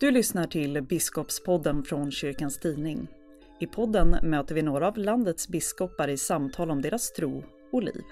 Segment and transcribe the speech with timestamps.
[0.00, 3.08] Du lyssnar till Biskopspodden från Kyrkans Tidning.
[3.60, 8.02] I podden möter vi några av landets biskopar i samtal om deras tro och liv.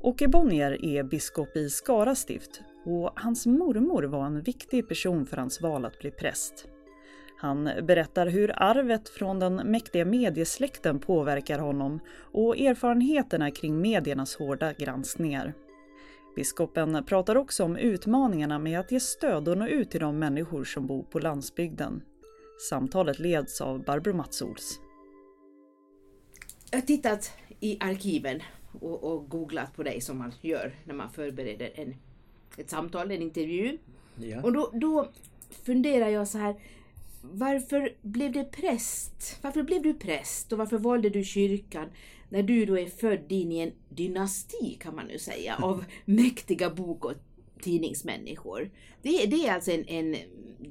[0.00, 5.36] Åke Bonnier är biskop i Skara stift och hans mormor var en viktig person för
[5.36, 6.68] hans val att bli präst.
[7.36, 12.00] Han berättar hur arvet från den mäktiga mediesläkten påverkar honom
[12.32, 15.54] och erfarenheterna kring mediernas hårda granskningar.
[16.34, 20.64] Biskopen pratar också om utmaningarna med att ge stöd och nå ut till de människor
[20.64, 22.02] som bor på landsbygden.
[22.68, 24.80] Samtalet leds av Barbro Matsols.
[26.70, 28.42] Jag har tittat i arkiven
[28.80, 31.94] och, och, googlat på dig som man gör när man förbereder en,
[32.56, 33.78] ett samtal, en intervju.
[34.16, 34.42] Ja.
[34.42, 35.08] Och då, då
[35.64, 36.54] funderar jag så här,
[37.32, 39.38] varför blev det präst?
[39.42, 41.88] Varför blev du präst och varför valde du kyrkan
[42.28, 46.70] när du då är född in i en dynasti kan man nu säga av mäktiga
[46.70, 47.14] bok och
[47.60, 48.70] tidningsmänniskor.
[49.02, 50.16] Det, det är alltså en, en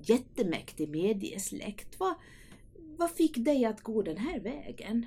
[0.04, 2.00] jättemäktig mediesläkt.
[2.00, 2.14] Vad,
[2.98, 5.06] vad fick dig att gå den här vägen?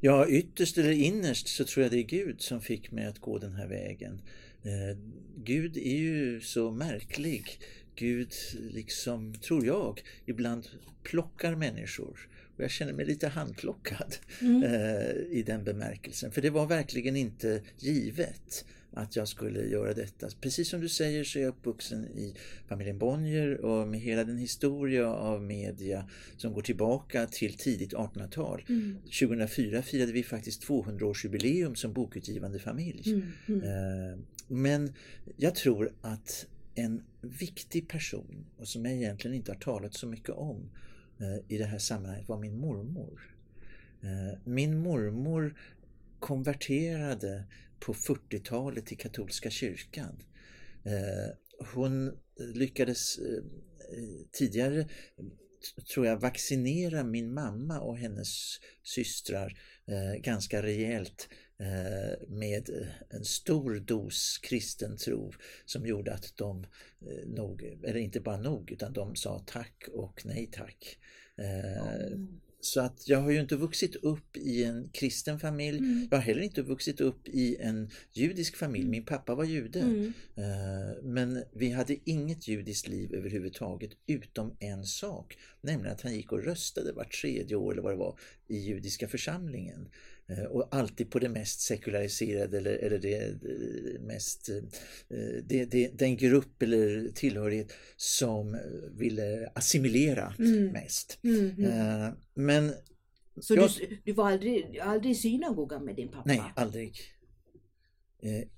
[0.00, 3.38] Ja, ytterst eller innerst så tror jag det är Gud som fick mig att gå
[3.38, 4.20] den här vägen.
[4.62, 4.98] Eh,
[5.36, 7.58] Gud är ju så märklig.
[7.96, 8.32] Gud,
[8.70, 10.68] liksom, tror jag, ibland
[11.02, 12.28] plockar människor.
[12.56, 14.62] Och jag känner mig lite handplockad mm.
[14.62, 16.30] eh, i den bemärkelsen.
[16.30, 18.64] För det var verkligen inte givet
[18.96, 20.28] att jag skulle göra detta.
[20.40, 22.34] Precis som du säger så är jag uppvuxen i
[22.68, 28.64] familjen Bonnier och med hela den historia av media som går tillbaka till tidigt 1800-tal.
[28.68, 28.96] Mm.
[29.20, 33.02] 2004 firade vi faktiskt 200-årsjubileum som bokutgivande familj.
[33.06, 33.32] Mm.
[33.46, 33.62] Mm.
[33.62, 34.92] Eh, men
[35.36, 40.30] jag tror att en viktig person och som jag egentligen inte har talat så mycket
[40.30, 40.70] om
[41.20, 43.36] eh, i det här sammanhanget var min mormor.
[44.02, 45.58] Eh, min mormor
[46.18, 47.44] konverterade
[47.80, 50.22] på 40-talet till katolska kyrkan.
[50.84, 51.34] Eh,
[51.74, 52.18] hon
[52.54, 53.18] lyckades
[54.32, 54.88] tidigare
[55.94, 59.58] tror jag vaccinera min mamma och hennes systrar
[60.20, 61.28] ganska rejält
[62.28, 62.70] med
[63.10, 65.32] en stor dos kristen tro
[65.64, 66.64] som gjorde att de
[67.00, 70.98] eh, nog, eller inte bara nog, utan de sa tack och nej tack.
[71.36, 72.40] Mm.
[72.60, 75.78] Så att jag har ju inte vuxit upp i en kristen familj.
[75.78, 76.08] Mm.
[76.10, 78.82] Jag har heller inte vuxit upp i en judisk familj.
[78.82, 78.90] Mm.
[78.90, 79.80] Min pappa var jude.
[79.80, 80.12] Mm.
[81.02, 85.38] Men vi hade inget judiskt liv överhuvudtaget utom en sak.
[85.60, 88.18] Nämligen att han gick och röstade vart tredje år eller vad det var
[88.48, 89.88] i judiska församlingen.
[90.28, 94.56] Eh, och alltid på det mest sekulariserade eller, eller det, det mest, eh,
[95.44, 98.58] det, det, den grupp eller tillhörighet som
[98.92, 100.66] ville assimilera mm.
[100.66, 101.18] mest.
[101.22, 102.14] Mm, mm.
[102.34, 102.72] Men
[103.40, 106.22] så jag, du, du, var aldrig, aldrig i synagogan med din pappa?
[106.26, 107.00] Nej, aldrig.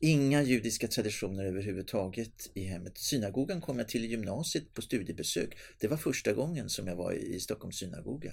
[0.00, 2.99] Inga judiska traditioner överhuvudtaget i hemmet.
[2.99, 5.56] Synagogan kom jag till i gymnasiet på studiebesök.
[5.81, 8.33] Det var första gången som jag var i Stockholms synagoga.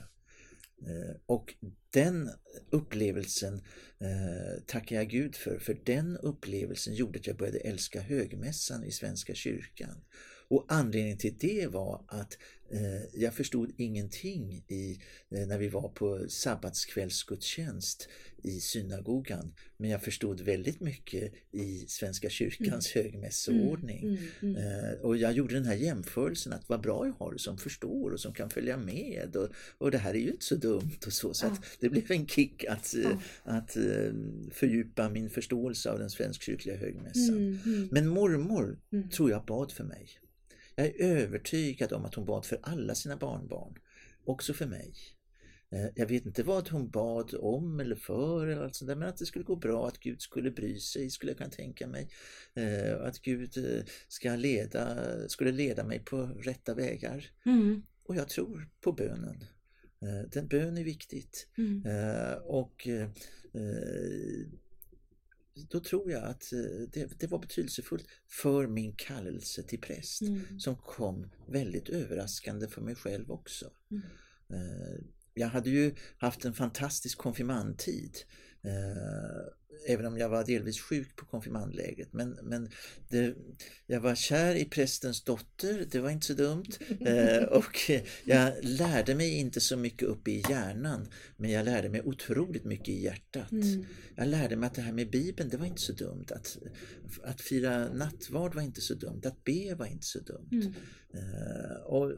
[0.82, 1.54] Eh, och
[1.90, 2.30] den
[2.70, 3.54] upplevelsen
[4.00, 8.92] eh, tackar jag Gud för, för den upplevelsen gjorde att jag började älska högmässan i
[8.92, 10.04] Svenska kyrkan.
[10.48, 12.38] Och anledningen till det var att eh,
[13.14, 15.00] jag förstod ingenting i,
[15.30, 18.10] eh, när vi var på sabbatskvällsgudstjänst
[18.44, 19.54] i synagogan.
[19.78, 23.06] Men jag förstod väldigt mycket i Svenska kyrkans mm.
[23.06, 24.04] högmässoordning.
[24.04, 27.38] Mm, mm, mm, eh, och jag gjorde den här jämförelsen att vad bra jag har
[27.38, 29.36] som förstår och som kan följa med.
[29.36, 31.34] Och, och det här är ju inte så dumt och så.
[31.34, 31.58] Så ja.
[31.80, 33.22] det blev en kick att, ja.
[33.44, 33.78] att
[34.52, 37.38] fördjupa min förståelse av den svenskkyrkliga högmässan.
[37.38, 37.90] Mm, mm.
[37.92, 38.80] Men mormor
[39.12, 40.10] tror jag bad för mig.
[40.76, 43.76] Jag är övertygad om att hon bad för alla sina barnbarn,
[44.26, 44.94] också för mig.
[45.72, 49.10] Eh, jag vet inte vad hon bad om eller för eller allt sånt där, men
[49.10, 52.10] att det skulle gå bra, att Gud skulle bry sig skulle jag kunna tänka mig.
[52.54, 54.98] Eh, att Gud eh, ska leda,
[55.30, 57.26] skulle leda mig på rätta vägar.
[57.46, 57.84] Mm.
[58.04, 59.44] Och jag tror på bönen.
[60.32, 61.48] Den bön är viktigt.
[61.58, 61.84] Mm.
[62.44, 62.88] Och
[65.56, 66.50] då tror jag att
[66.94, 70.60] det, det, var betydelsefullt för min kallelse till präst mm.
[70.60, 73.72] som kom väldigt överraskande för mig själv också.
[73.92, 74.02] Mm
[75.36, 78.18] jag hade ju haft en fantastisk konfirmandtid.
[78.68, 79.46] Eh,
[79.88, 82.14] även om jag var delvis sjuk på konfirmandlägret.
[82.14, 82.70] Men, men
[83.10, 83.36] det,
[83.88, 86.66] jag var kär i prästens dotter, det var inte så dumt.
[87.06, 87.92] Eh, och
[88.24, 91.08] jag lärde mig inte så mycket uppe i hjärnan,
[91.38, 93.52] men jag lärde mig otroligt mycket i hjärtat.
[93.52, 93.86] Mm.
[94.16, 96.26] Jag lärde mig att det här med Bibeln, det var inte så dumt.
[96.30, 96.58] Att,
[97.24, 100.50] att fira nattvard var inte så dumt, att be var inte så dumt.
[100.52, 100.74] Mm.
[101.14, 102.12] Eh, och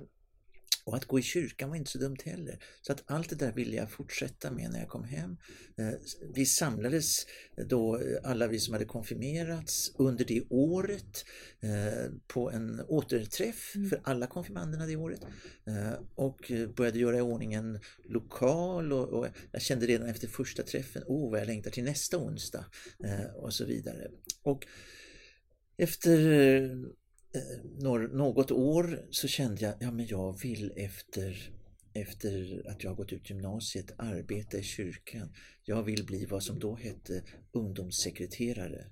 [0.87, 2.59] Och att gå i kyrkan var inte så dumt heller.
[2.81, 5.37] Så att allt det där ville jag fortsätta med när jag kom hem.
[5.77, 5.93] Eh,
[6.33, 7.25] vi samlades
[7.69, 11.25] då, eh, alla vi som hade konfirmerats, under det året
[11.59, 13.89] eh, på en återträff mm.
[13.89, 15.21] för alla konfirmanderna det året.
[16.15, 21.25] Och började göra i ordning en lokal och, jag kände redan efter första träffen, åh
[21.25, 22.65] oh, vad jag längtar till nästa onsdag
[23.35, 24.11] och så vidare.
[24.43, 24.67] Och
[25.77, 26.77] efter Eh,
[28.11, 31.51] något år så kände jag, ja men jag vill efter,
[31.93, 35.33] efter att jag gått ut gymnasiet arbeta i kyrkan.
[35.63, 38.85] Jag vill bli vad som då hette ungdomssekreterare.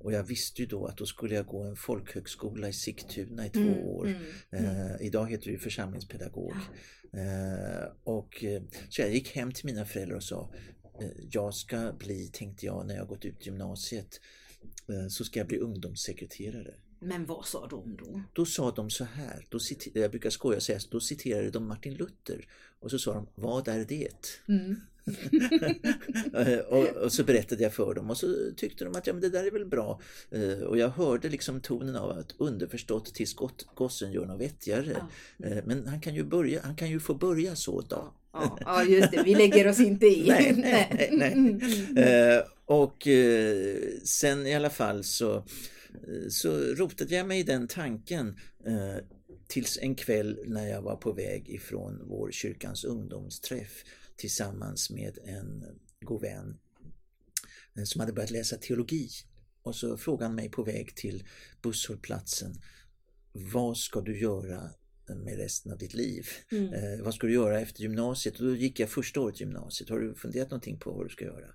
[0.00, 3.50] Och jag visste ju då att då skulle jag gå en folkhögskola i Sigtuna i
[3.50, 4.06] två mm, år.
[4.06, 4.90] Mm, mm.
[4.90, 6.52] Eh, idag heter det ju församlingspedagog.
[6.54, 7.18] Ja.
[7.20, 10.52] Eh, och, eh, så jag gick hem till mina föräldrar och sa
[11.00, 14.20] eh, jag ska bli, tänkte jag när jag gått ut gymnasiet,
[15.10, 16.74] så ska jag bli ungdomssekreterare.
[17.00, 18.22] Men vad sa de då?
[18.32, 21.68] Då sa de så här, då citer, jag brukar skoja och säga, då citerade de
[21.68, 22.46] Martin Luther
[22.80, 24.42] och så sa de, vad är det?
[24.48, 24.76] Mm.
[26.68, 29.28] och, och, så berättade jag för dem och så tyckte de att ja, men det
[29.28, 30.00] där är väl bra.
[30.34, 33.34] Uh, och jag hörde liksom tonen av att underförstått tills
[33.74, 34.96] gossen gör något vettigare.
[35.46, 38.12] Uh, men han kan, ju börja, han kan ju få börja så då.
[38.32, 40.24] Ja, ja just det, vi lägger oss inte i.
[40.28, 41.48] nej, nej,
[41.92, 42.36] nej.
[42.36, 43.08] Uh, och
[44.04, 45.44] sen i alla fall så
[46.28, 48.96] så rotade jag mig i den tanken eh,
[49.46, 53.84] tills en kväll när jag var på väg ifrån vår kyrkans ungdomsträff
[54.16, 55.64] tillsammans med en
[56.00, 56.58] god vän
[57.76, 59.08] eh, som hade börjat läsa teologi.
[59.62, 61.24] Och så frågade han mig på väg till
[61.62, 62.54] busshållplatsen
[63.32, 64.70] Vad ska du göra
[65.24, 66.26] med resten av ditt liv?
[66.52, 66.72] Mm.
[66.72, 68.40] Eh, vad ska du göra efter gymnasiet?
[68.40, 69.90] Och då gick jag första året gymnasiet.
[69.90, 71.54] Har du funderat någonting på vad du ska göra?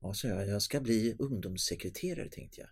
[0.00, 2.68] Ja, så jag, jag ska bli ungdomssekreterare tänkte jag.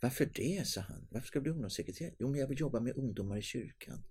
[0.00, 1.06] Varför det, sa han.
[1.10, 2.14] Varför ska du bli ungdomssekreterare?
[2.18, 4.04] Jo, men jag vill jobba med ungdomar i kyrkan.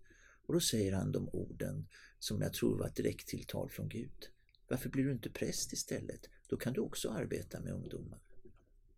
[0.47, 1.87] Och då säger han de orden
[2.19, 4.29] som jag tror var ett direkt tilltal från Gud.
[4.67, 6.29] Varför blir du inte präst istället?
[6.47, 8.19] Då kan du också arbeta med ungdomar.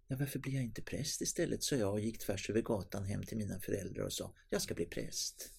[0.08, 1.64] Ja, varför blir jag inte präst istället?
[1.64, 4.74] sa jag och gick tvärs över gatan hem till mina föräldrar och sa, jag ska
[4.74, 5.52] bli präst.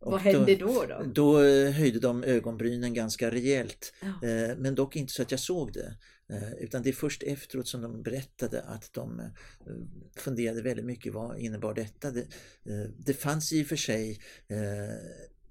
[0.00, 1.02] Och Vad hände då, då?
[1.14, 3.92] Då eh, höjde de ögonbrynen ganska rejält.
[4.00, 4.28] Ja.
[4.28, 5.96] Eh, men dock inte så att jag såg det.
[6.32, 9.22] Eh, utan det är först efteråt som de berättade att de
[10.16, 12.10] funderade väldigt mycket vad innebar detta.
[12.10, 12.26] Det,
[12.98, 14.18] det fanns i och för sig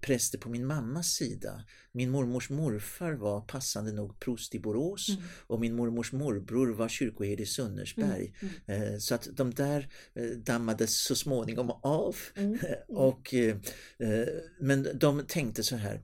[0.02, 1.64] präster på min mammas sida.
[1.92, 5.22] Min mormors morfar var passande nog prost i Borås mm.
[5.48, 8.34] och min mormors morbror var kyrkoherde i Sunnersberg.
[8.40, 8.54] Mm.
[8.66, 9.00] Mm.
[9.00, 9.88] Så att de där
[10.36, 12.16] dammades så småningom av.
[12.36, 12.80] Mm, mm.
[12.88, 13.34] och,
[14.60, 16.04] men de tänkte så här Eh,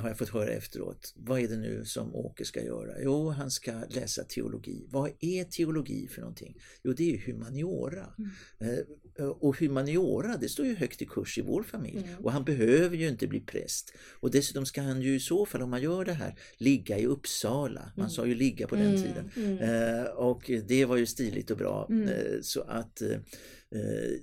[0.00, 1.12] har jag fått höra efteråt.
[1.16, 3.02] Vad är det nu som Åke ska göra?
[3.02, 4.86] Jo, han ska läsa teologi.
[4.90, 6.56] Vad är teologi för någonting?
[6.82, 8.14] Jo, det är humaniora.
[8.18, 8.78] Mm.
[9.18, 11.98] Eh, och humaniora, det står ju högt i kurs i vår familj.
[11.98, 12.24] Mm.
[12.24, 13.92] Och han behöver ju inte bli präst.
[14.20, 17.06] Och dessutom ska han ju i så fall, om man gör det här, ligga i
[17.06, 17.92] Uppsala.
[17.96, 18.10] Man mm.
[18.10, 19.02] sa ju ligga på den mm.
[19.02, 19.30] tiden.
[19.36, 19.58] Mm.
[19.58, 21.88] Eh, och det var ju stiligt och bra.
[22.42, 23.02] Så att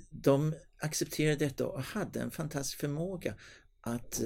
[0.10, 3.36] de accepterade detta och hade en fantastisk förmåga
[3.82, 4.22] att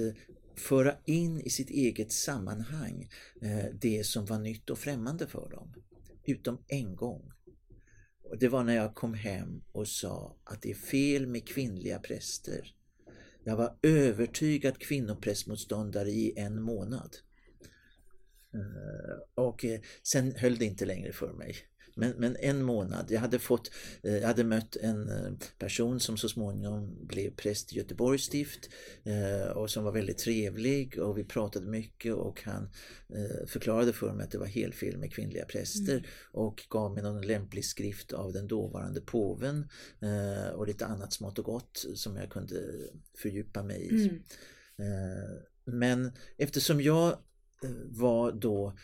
[0.60, 3.08] föra in i sitt eget sammanhang
[3.42, 5.74] eh, det som var nytt och främmande för dem.
[6.24, 7.30] Utom en gång.
[8.24, 11.98] Och det var när jag kom hem och sa att det är fel med kvinnliga
[11.98, 12.74] präster.
[13.44, 17.16] Jag var övertygad kvinnoprästmotståndare i en månad.
[18.54, 21.56] Eh, och eh, sen höll det inte längre för mig.
[21.94, 23.10] Men, men en månad.
[23.10, 23.70] Jag hade, fått,
[24.02, 28.70] eh, jag hade mött en eh, person som så småningom blev präst i Göteborgs stift
[29.02, 32.68] eh, och som var väldigt trevlig och vi pratade mycket och han
[33.46, 36.04] förklarade för mig att det var helt fel med kvinnliga präster mm.
[36.32, 39.68] och gav mig någon lämplig skrift av den dåvarande påven
[40.54, 42.54] och lite annat smått och gott som jag kunde
[43.18, 44.08] fördjupa mig i.
[44.08, 44.22] Mm.
[45.64, 47.18] Men eftersom jag
[47.84, 48.76] var då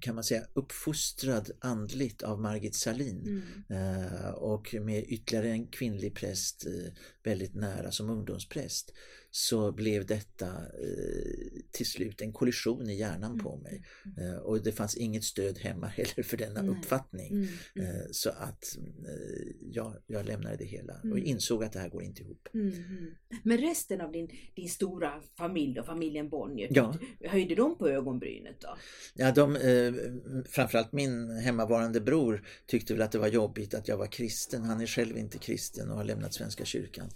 [0.00, 4.04] kan man säga uppfostrad andligt av Margit Salin mm.
[4.04, 8.92] eh, och med ytterligare en kvinnlig präst eh, väldigt nära som ungdomspräst
[9.34, 13.82] så blev detta eh, till slut en kollision i hjärnan på mm, mig.
[14.16, 14.34] Mm.
[14.34, 16.70] Eh, och det fanns inget stöd hemma heller för denna Nej.
[16.70, 17.32] uppfattning.
[17.32, 17.48] Mm.
[17.76, 17.88] Mm.
[17.88, 18.76] Eh, så att
[19.08, 21.24] eh, ja, jag lämnade det hela och mm.
[21.24, 22.48] insåg att det här går inte ihop.
[23.42, 26.94] Men resten av din, din stora familj och familjen Bonnier, ja.
[27.24, 28.76] höjde de på ögonbrynet då?
[29.14, 29.58] Ja, de,
[30.48, 34.62] framförallt min hemmavarande bror tyckte väl att det var jobbigt att jag var kristen.
[34.62, 37.10] Han är själv inte kristen och har lämnat Svenska kyrkan.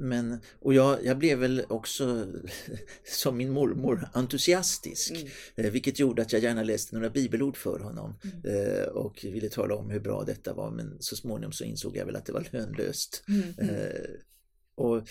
[0.00, 2.26] Men, och jag, jag blev väl också,
[3.04, 5.10] som min mormor, entusiastisk.
[5.10, 5.28] Mm.
[5.54, 8.56] Eh, vilket gjorde att jag gärna läste några bibelord för honom mm.
[8.56, 10.70] eh, och ville tala om hur bra detta var.
[10.70, 13.24] Men så småningom så insåg jag väl att det var lönlöst.
[13.28, 13.42] Mm.
[13.58, 13.74] mm.
[13.74, 14.10] Eh,
[14.74, 15.08] och,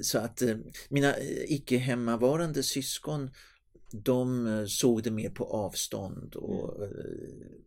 [0.00, 0.42] så att
[0.88, 1.14] mina
[1.46, 3.30] icke hemmavarande syskon
[3.90, 6.88] de eh, såg det mer på avstånd och mm.
[6.88, 7.04] Eh,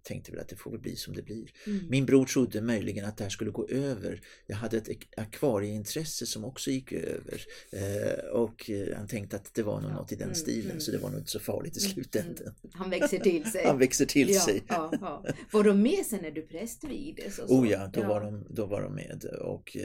[0.04, 1.52] tänkte väl att det får bli som det blir.
[1.68, 1.80] Mm.
[1.90, 4.22] Min bror trodde möjligen att det här skulle gå över.
[4.48, 9.82] Jag hade ett akvarieintresse som också gick över eh, och han tänkte att det var
[9.82, 9.96] nog ja.
[9.96, 10.36] något i den mm.
[10.36, 12.54] stilen så det var nog inte så farligt i mm, slutändan.
[12.74, 13.66] Han växer till sig.
[13.66, 14.64] Han växer till ja, sig.
[14.68, 15.26] Ja, ja.
[15.52, 17.40] Var de med sen när du prästvigdes?
[17.40, 19.78] Oh ja, då, Var de, då var de med och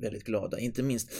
[0.00, 0.58] väldigt glada.
[0.58, 1.10] Inte minst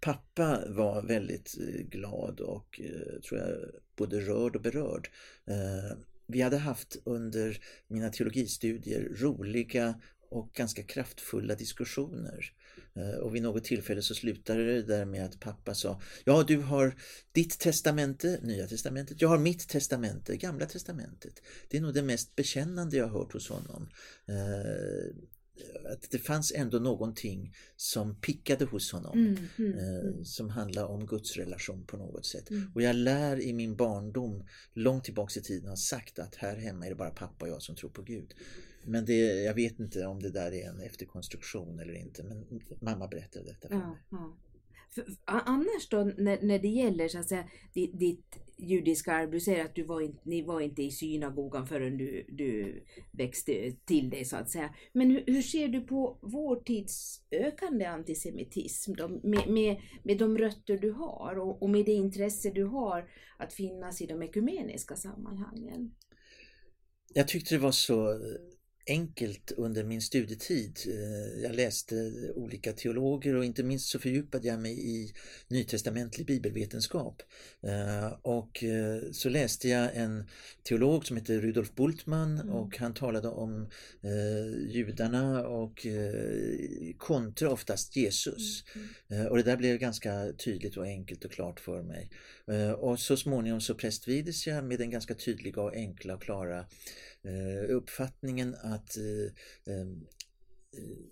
[0.00, 1.54] pappa var väldigt
[1.90, 2.80] glad och
[3.28, 3.65] tror jag
[3.96, 5.10] både rörd och berörd.
[5.46, 12.52] Eh, vi hade haft under mina teologistudier roliga och ganska kraftfulla diskussioner.
[12.94, 16.56] Eh, och vid något tillfälle så slutade det där med att pappa sa Ja, du
[16.56, 16.94] har
[17.32, 21.42] ditt testamente, Nya testamentet, jag har mitt testamente, Gamla testamentet.
[21.68, 23.88] Det är nog det mest bekännande jag har hört hos honom.
[24.26, 25.14] Eh,
[25.92, 30.24] att det fanns ändå någonting som pickade hos honom mm, mm, eh, mm.
[30.24, 32.50] som handlar om Guds relation på något sätt.
[32.50, 32.72] Mm.
[32.74, 36.86] Och jag lär i min barndom långt tillbaks i tiden ha sagt att här hemma
[36.86, 38.34] är det bara pappa och jag som tror på Gud.
[38.84, 43.08] Men det, jag vet inte om det där är en efterkonstruktion eller inte men mamma
[43.08, 43.98] berättade detta för ja, mig.
[44.10, 44.36] Ja.
[44.90, 49.64] För, annars då när, när det gäller så att säga, ditt judiska arv, du säger
[49.64, 52.82] att du var inte, ni var inte i synagogan förrän du, du
[53.12, 54.74] växte till dig så att säga.
[54.92, 60.38] Men hur, hur ser du på vår tids ökande antisemitism de, med, med, med de
[60.38, 64.96] rötter du har och, och med det intresse du har att finnas i de ekumeniska
[64.96, 65.94] sammanhangen?
[67.14, 68.20] Jag tyckte det var så
[68.86, 70.78] enkelt under min studietid.
[70.86, 75.12] Eh, jag läste olika teologer och inte minst så fördjupade jag mig i
[75.48, 77.22] nytestamentlig bibelvetenskap.
[77.62, 80.28] Eh, och eh, så läste jag en
[80.62, 82.52] teolog som heter Rudolf Bultmann mm.
[82.54, 83.68] och han talade om
[84.68, 85.86] judarna och
[86.98, 88.64] kontra oftast Jesus.
[89.10, 89.26] Mm.
[89.26, 92.10] Och det där blev ganska tydligt och enkelt och klart för mig.
[92.78, 96.66] Och så småningom så prästvigdes jag med den ganska tydliga och enkla och klara
[97.68, 99.86] uppfattningen att eh, eh,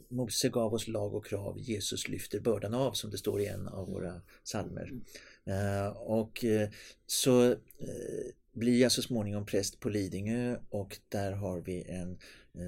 [0.09, 3.69] Mose gav oss lag och krav, Jesus lyfter bördan av som det står i en
[3.69, 4.93] av våra psalmer.
[5.95, 6.45] Och
[7.07, 7.57] så
[8.53, 12.19] blir jag så småningom präst på Lidingö och där har vi en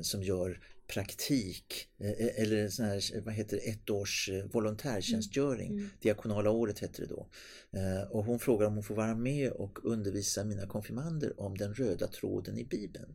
[0.02, 1.88] som gör praktik
[2.36, 5.72] eller sån här, vad heter det, ett års volontärtjänstgöring.
[5.72, 5.90] Mm.
[6.00, 7.28] Diakonala året hette det då.
[8.10, 12.06] Och hon frågar om hon får vara med och undervisa mina konfirmander om den röda
[12.06, 13.14] tråden i Bibeln.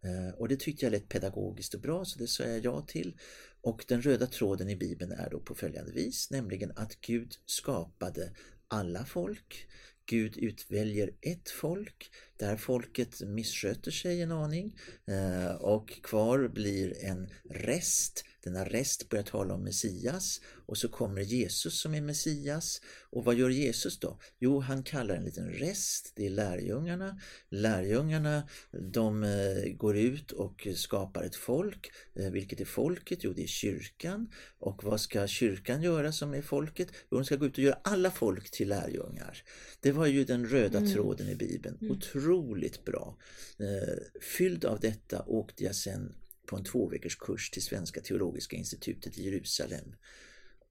[0.00, 3.16] Eh, och det tyckte jag lät pedagogiskt och bra så det sa jag ja till.
[3.60, 8.30] Och den röda tråden i Bibeln är då på följande vis, nämligen att Gud skapade
[8.68, 9.66] alla folk.
[10.06, 14.76] Gud utväljer ett folk där folket missköter sig en aning
[15.06, 21.20] eh, och kvar blir en rest denna rest börjar tala om Messias och så kommer
[21.20, 22.80] Jesus som är Messias.
[23.10, 24.18] Och vad gör Jesus då?
[24.38, 27.20] Jo, han kallar en liten rest, det är lärjungarna.
[27.48, 31.90] Lärjungarna de eh, går ut och skapar ett folk.
[32.14, 33.18] Eh, vilket är folket?
[33.22, 34.30] Jo, det är kyrkan.
[34.58, 36.88] Och vad ska kyrkan göra som är folket?
[37.10, 39.42] Jo, de ska gå ut och göra alla folk till lärjungar.
[39.80, 40.92] Det var ju den röda mm.
[40.92, 41.78] tråden i Bibeln.
[41.80, 41.92] Mm.
[42.28, 43.18] Otroligt bra.
[43.58, 46.14] Eh, fylld av detta åkte jag sen
[46.46, 49.94] på en två kurs till Svenska teologiska institutet i Jerusalem.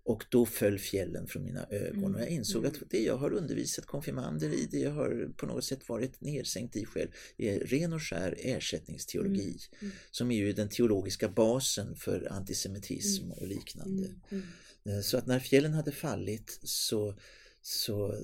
[0.04, 2.72] Och då föll fjällen från mina ögon och jag mm, insåg mm.
[2.72, 6.76] att det jag har undervisat konfirmander i, det jag har på något sätt varit nedsänkt
[6.76, 9.42] i själv, är ren och skär ersättningsteologi.
[9.42, 9.60] Mm.
[9.80, 9.94] Mm.
[10.12, 13.38] Som är ju den teologiska basen för antisemitism mm.
[13.38, 14.08] och liknande.
[14.30, 14.44] Mm,
[14.86, 17.20] eh, så att när fjällen hade fallit så,
[17.62, 18.18] så eh,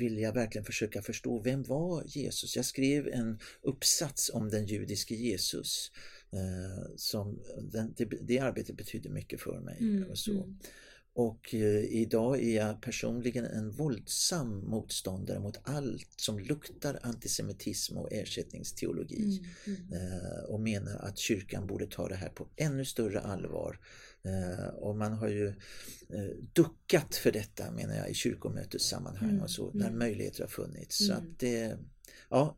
[0.00, 2.56] ville jag verkligen försöka förstå vem var Jesus?
[2.56, 5.90] Jag skrev en uppsats om den judiske Jesus
[6.34, 9.76] Eh, som, den, det, det, arbetet betyder mycket för mig.
[9.80, 10.32] Mm, och, så.
[10.32, 10.58] Mm.
[11.14, 18.12] och eh, idag är jag personligen en våldsam motståndare mot allt som luktar antisemitism och
[18.12, 19.42] ersättningsteologi.
[19.66, 19.92] Mm, mm.
[19.92, 23.80] eh, och menar att kyrkan borde ta det här på ännu större allvar.
[24.24, 25.48] Eh, och man har ju
[26.08, 29.98] eh, duckat för detta menar jag i kyrkomötessammanhang mm, och så, när mm.
[29.98, 31.06] möjligheter har funnits.
[31.06, 31.78] Så att det,
[32.28, 32.56] ja,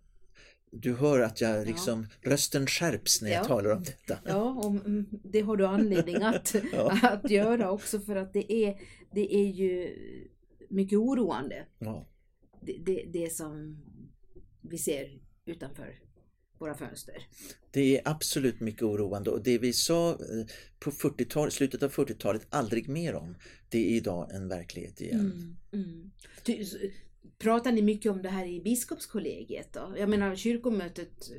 [0.70, 2.30] du hör att jag liksom, ja.
[2.30, 3.44] rösten skärps när jag ja.
[3.44, 4.18] talar om detta.
[4.24, 6.98] Ja, och mm, det har du anledning att, ja.
[7.02, 8.80] att göra också för att det är,
[9.12, 9.96] det är ju
[10.68, 11.66] mycket oroande.
[12.60, 13.82] Det, det, det som
[14.60, 16.05] vi ser utanför
[16.58, 17.26] våra fönster.
[17.70, 20.46] Det är absolut mycket oroande och det vi sa eh,
[20.78, 23.34] på 40 slutet av 40-talet aldrig mer om,
[23.68, 25.56] det är idag en verklighet igen.
[25.72, 26.10] Mm, mm.
[27.38, 29.94] Pratar ni mycket om det här i biskopskollegiet då?
[29.98, 31.30] Jag menar kyrkomötet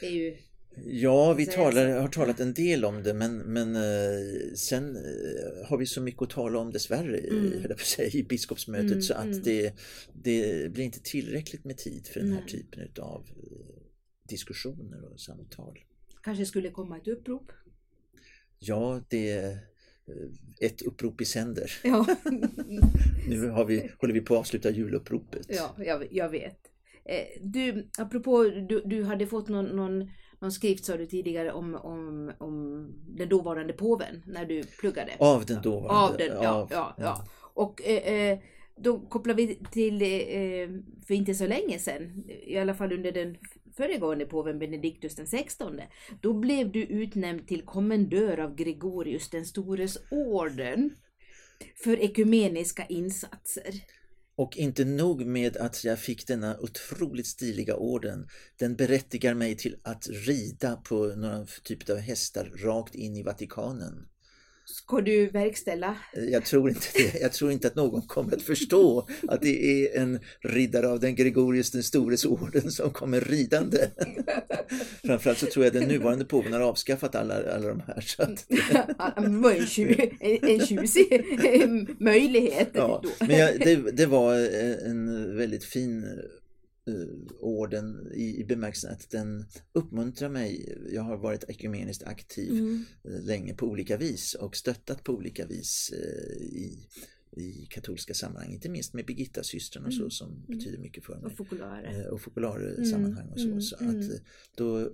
[0.00, 0.36] eh, är ju
[0.84, 4.96] Ja, vi talar, har talat en del om det men, men eh, sen
[5.66, 7.52] har vi så mycket att tala om dessvärre mm.
[8.12, 9.42] i biskopsmötet mm, så att mm.
[9.42, 9.74] det,
[10.12, 13.75] det blir inte tillräckligt med tid för den här typen av eh,
[14.28, 15.78] diskussioner och samtal.
[16.22, 17.52] Kanske skulle komma ett upprop?
[18.58, 19.58] Ja, det är
[20.60, 21.70] ett upprop i sänder.
[21.84, 22.06] Ja.
[23.28, 25.46] nu har vi, håller vi på att avsluta juluppropet.
[25.48, 26.58] Ja, jag, jag vet.
[27.40, 32.32] Du, apropå, du, du hade fått någon, någon någon skrift sa du tidigare om, om,
[32.38, 35.12] om den dåvarande påven när du pluggade.
[35.18, 36.12] Av den dåvarande.
[36.12, 36.50] Av den, ja.
[36.50, 37.24] Av, ja, ja.
[37.54, 38.38] Och eh, eh,
[38.76, 40.68] då kopplar vi till, eh,
[41.06, 43.36] för inte så länge sedan, i alla fall under den
[43.76, 45.80] föregående påven Benediktus den 16.
[46.20, 50.96] Då blev du utnämnd till kommendör av Gregorius den stores orden
[51.84, 53.74] för ekumeniska insatser.
[54.36, 58.28] Och inte nog med att jag fick denna otroligt stiliga orden.
[58.58, 64.08] Den berättigar mig till att rida på några typer av hästar rakt in i Vatikanen.
[64.68, 65.96] Ska du verkställa?
[66.30, 67.20] Jag tror inte det.
[67.20, 71.14] Jag tror inte att någon kommer att förstå att det är en riddare av den
[71.14, 73.78] Gregorius den stores orden som kommer ridande.
[75.04, 78.00] Framförallt så tror jag den nuvarande påven har avskaffat alla, alla de här.
[78.00, 78.46] Så att...
[79.22, 81.24] det var en, tju, en tjusig
[81.98, 82.68] möjlighet.
[82.72, 84.34] Ja, men jag, det, det var
[84.86, 86.04] en väldigt fin
[87.40, 90.78] orden i, i bemärkelsen att den uppmuntrar mig.
[90.92, 92.84] Jag har varit ekumeniskt aktiv mm.
[93.04, 96.88] Eh, länge på olika vis och stöttat på olika vis eh, i,
[97.36, 100.10] i katolska sammanhang, inte minst med Birgitta systern och så mm.
[100.10, 100.44] som mm.
[100.46, 101.24] betyder mycket för mig.
[101.24, 102.08] Och fokulare.
[102.10, 102.84] Och fokulare mm.
[102.84, 103.46] sammanhang och så.
[103.46, 103.60] Mm.
[103.60, 104.18] så att mm.
[104.54, 104.90] då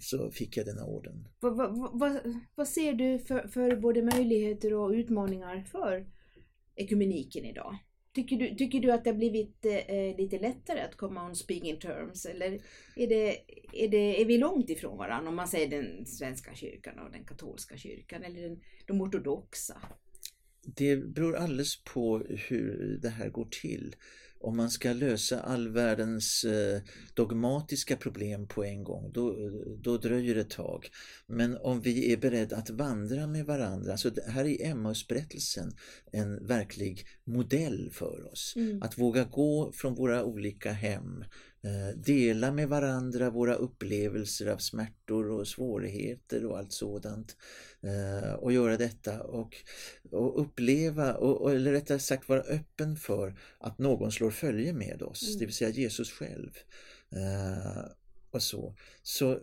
[0.00, 1.28] så fick jag denna orden.
[1.40, 6.06] Vad, vad, vad, vad ser du för, för både möjligheter och utmaningar för
[6.74, 7.78] ekumeniken idag?
[8.18, 11.76] Tycker du, tycker du att det har blivit eh, lite lättare att komma on speaking
[11.76, 12.60] terms eller
[12.96, 13.36] är, det,
[13.72, 17.24] är, det, är vi långt ifrån varandra om man säger den svenska kyrkan och den
[17.24, 19.82] katolska kyrkan eller den, de ortodoxa?
[20.62, 23.96] Det beror alldeles på hur det här går till
[24.40, 26.80] om man ska lösa all världens eh,
[27.14, 29.36] dogmatiska problem på en gång, då,
[29.82, 30.88] då dröjer det ett tag.
[31.26, 35.72] Men om vi är beredda att vandra med varandra, så här är Emmausberättelsen
[36.12, 38.54] en verklig modell för oss.
[38.56, 38.82] Mm.
[38.82, 41.24] Att våga gå från våra olika hem,
[41.62, 47.36] eh, dela med varandra våra upplevelser av smärtor och svårigheter och allt sådant.
[47.82, 49.56] Eh, och göra detta och,
[50.10, 55.28] och uppleva, och, eller rättare sagt vara öppen för att någon slår följe med oss,
[55.28, 55.38] mm.
[55.38, 56.50] det vill säga Jesus själv.
[57.12, 57.84] Eh,
[58.30, 58.76] och så.
[59.02, 59.38] så eh,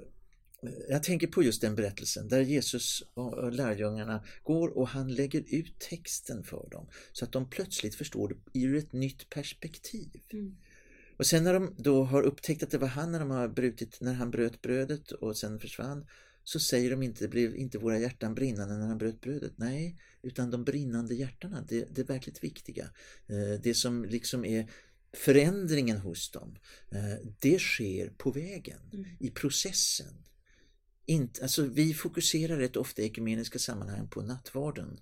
[0.90, 5.80] jag tänker på just den berättelsen där Jesus och lärjungarna går och han lägger ut
[5.80, 10.22] texten för dem så att de plötsligt förstår det ur ett nytt perspektiv.
[10.34, 10.58] Mm.
[11.18, 13.98] Och sen när de då har upptäckt att det var han när, de har brutit,
[14.02, 16.06] när han bröt brödet och sen försvann
[16.48, 19.54] så säger de inte, blev inte våra hjärtan brinnande när han bröt brödet.
[19.56, 22.84] Nej, utan de brinnande hjärtana, det, det är verkligt viktiga.
[23.28, 24.70] Eh, det som liksom är
[25.14, 26.58] förändringen hos dem,
[26.92, 29.06] eh, det sker på vägen, mm.
[29.20, 30.14] i processen.
[31.06, 35.00] Inte, alltså vi fokuserar rätt ofta i ekumeniska sammanhang på nattvarden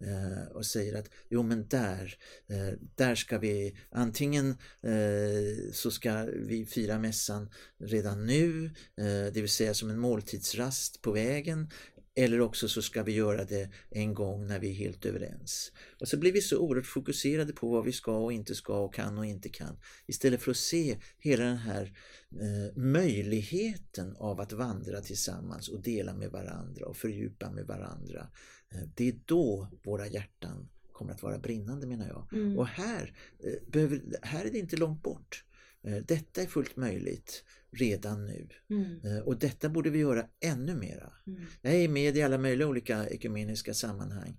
[0.00, 2.14] Eh, och säger att jo men där,
[2.48, 4.50] eh, där ska vi antingen
[4.82, 11.02] eh, så ska vi fira mässan redan nu, eh, det vill säga som en måltidsrast
[11.02, 11.70] på vägen
[12.18, 15.72] eller också så ska vi göra det en gång när vi är helt överens.
[16.00, 18.94] Och så blir vi så oerhört fokuserade på vad vi ska och inte ska och
[18.94, 19.78] kan och inte kan.
[20.06, 21.92] Istället för att se hela den här
[22.40, 28.28] eh, möjligheten av att vandra tillsammans och dela med varandra och fördjupa med varandra.
[28.74, 32.28] Eh, det är då våra hjärtan kommer att vara brinnande menar jag.
[32.32, 32.58] Mm.
[32.58, 35.44] Och här, eh, behöver, här är det inte långt bort.
[35.82, 38.48] Eh, detta är fullt möjligt redan nu.
[38.70, 39.22] Mm.
[39.22, 41.12] Och detta borde vi göra ännu mera.
[41.26, 41.42] Mm.
[41.62, 44.38] Jag är med i alla möjliga olika ekumeniska sammanhang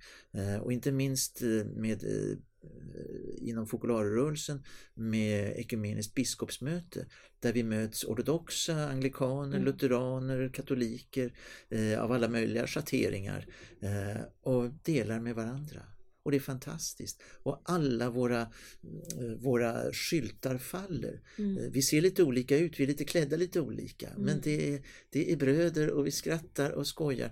[0.61, 1.41] och inte minst
[1.75, 2.03] med
[3.37, 7.05] inom fokularrörelsen med ekumeniskt biskopsmöte
[7.39, 9.65] där vi möts ortodoxa, anglikaner, mm.
[9.65, 11.33] lutheraner, katoliker
[11.97, 13.45] av alla möjliga schatteringar
[14.41, 15.81] och delar med varandra.
[16.27, 17.21] Och det är fantastiskt.
[17.43, 21.21] Och alla våra, eh, våra skyltar faller.
[21.37, 21.57] Mm.
[21.57, 24.07] Eh, vi ser lite olika ut, vi är lite klädda lite olika.
[24.07, 24.21] Mm.
[24.21, 27.31] Men det är, det är bröder och vi skrattar och skojar.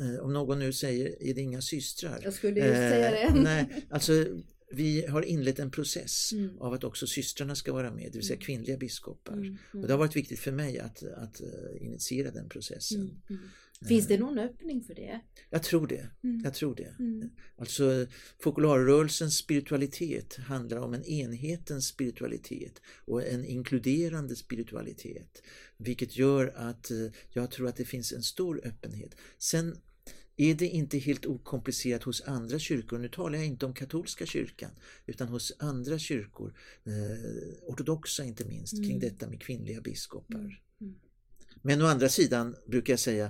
[0.00, 2.20] Eh, om någon nu säger, är det inga systrar?
[2.22, 3.40] Jag skulle just eh, säga det.
[3.42, 4.26] nej, alltså
[4.70, 6.58] vi har inlett en process mm.
[6.58, 8.44] av att också systrarna ska vara med, det vill säga mm.
[8.44, 9.32] kvinnliga biskopar.
[9.32, 9.58] Mm.
[9.72, 11.40] Och det har varit viktigt för mig att, att
[11.80, 13.20] initiera den processen.
[13.30, 13.42] Mm.
[13.84, 15.20] Finns det någon öppning för det?
[15.50, 16.10] Jag tror det.
[16.22, 16.40] Mm.
[16.44, 16.94] Jag tror det.
[16.98, 17.30] Mm.
[17.56, 18.06] Alltså
[18.38, 25.42] fokularrörelsens spiritualitet handlar om en enhetens spiritualitet och en inkluderande spiritualitet.
[25.76, 26.96] Vilket gör att eh,
[27.32, 29.14] jag tror att det finns en stor öppenhet.
[29.38, 29.76] Sen
[30.36, 34.70] är det inte helt okomplicerat hos andra kyrkor, nu talar jag inte om katolska kyrkan,
[35.06, 36.92] utan hos andra kyrkor, eh,
[37.66, 38.88] ortodoxa inte minst, mm.
[38.88, 40.38] kring detta med kvinnliga biskopar.
[40.38, 40.52] Mm.
[40.80, 40.94] mm.
[41.62, 43.24] Men å andra sidan brukar jag säga,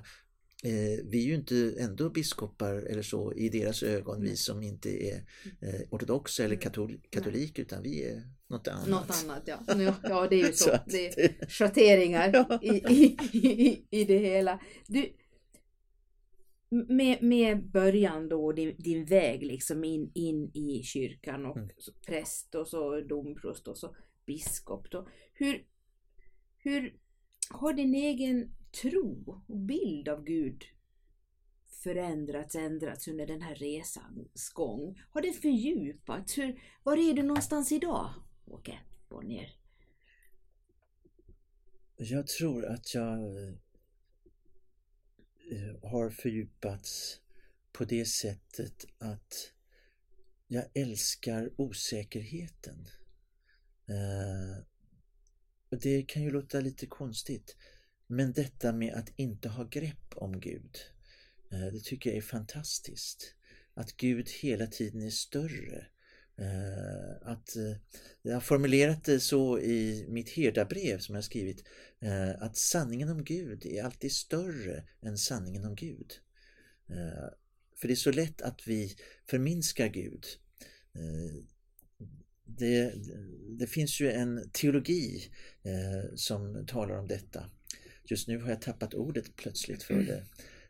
[0.64, 5.04] eh, vi är ju inte ändå biskopar eller så i deras ögon, vi som inte
[5.06, 5.24] är
[5.60, 8.88] eh, ortodoxa eller katol katolik, utan vi är något annat.
[8.88, 9.60] Något annat, ja.
[10.02, 10.78] Ja, det är ju så.
[10.86, 14.60] det är schatteringar i, i, i, i det hela.
[14.86, 15.12] Du,
[16.88, 21.70] med, med början då, din, din väg liksom in, in i kyrkan och mm.
[22.06, 24.90] präst och så domprost och så biskop.
[24.90, 25.08] Då.
[25.34, 25.66] Hur,
[26.58, 26.96] hur
[27.50, 28.50] har din egen
[28.82, 30.64] tro och bild av Gud
[31.82, 35.02] förändrats, ändrats under den här resans gång?
[35.10, 36.38] Har det fördjupats?
[36.38, 38.10] Hur, var är du någonstans idag,
[38.46, 39.56] Åke Bonnier?
[41.96, 43.54] Jag tror att jag eh,
[45.50, 47.20] Eh, har fördjupats
[47.72, 49.52] på det sättet att
[50.46, 52.88] jag älskar osäkerheten.
[53.88, 54.64] Eh,
[55.80, 57.56] det kan ju låta lite konstigt.
[58.06, 60.76] Men detta med att inte ha grepp om Gud,
[61.50, 63.34] eh, det tycker jag är fantastiskt.
[63.74, 65.86] Att Gud hela tiden är större.
[66.38, 67.76] Eh, att, eh,
[68.22, 71.64] jag har formulerat det så i mitt herdabrev som jag skrivit,
[72.38, 76.12] att sanningen om Gud är alltid större än sanningen om Gud.
[77.76, 78.96] För det är så lätt att vi
[79.30, 80.24] förminskar Gud.
[82.44, 82.94] Det,
[83.58, 85.30] det finns ju en teologi
[86.14, 87.50] som talar om detta.
[88.04, 90.06] Just nu har jag tappat ordet plötsligt för mm.
[90.06, 90.24] det.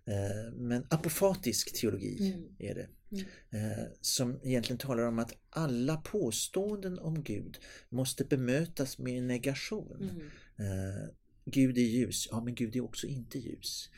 [0.06, 2.56] Eh, men apofatisk teologi mm.
[2.58, 2.88] är det.
[3.12, 3.24] Mm.
[3.50, 10.10] Eh, som egentligen talar om att alla påståenden om Gud måste bemötas med en negation.
[10.10, 10.26] Mm.
[10.58, 11.08] Eh,
[11.44, 13.90] Gud är ljus, ja men Gud är också inte ljus.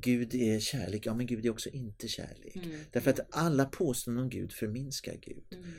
[0.00, 2.56] Gud är kärlek, ja men Gud är också inte kärlek.
[2.56, 2.80] Mm.
[2.90, 5.44] Därför att alla påståenden om Gud förminskar Gud.
[5.50, 5.70] Mm.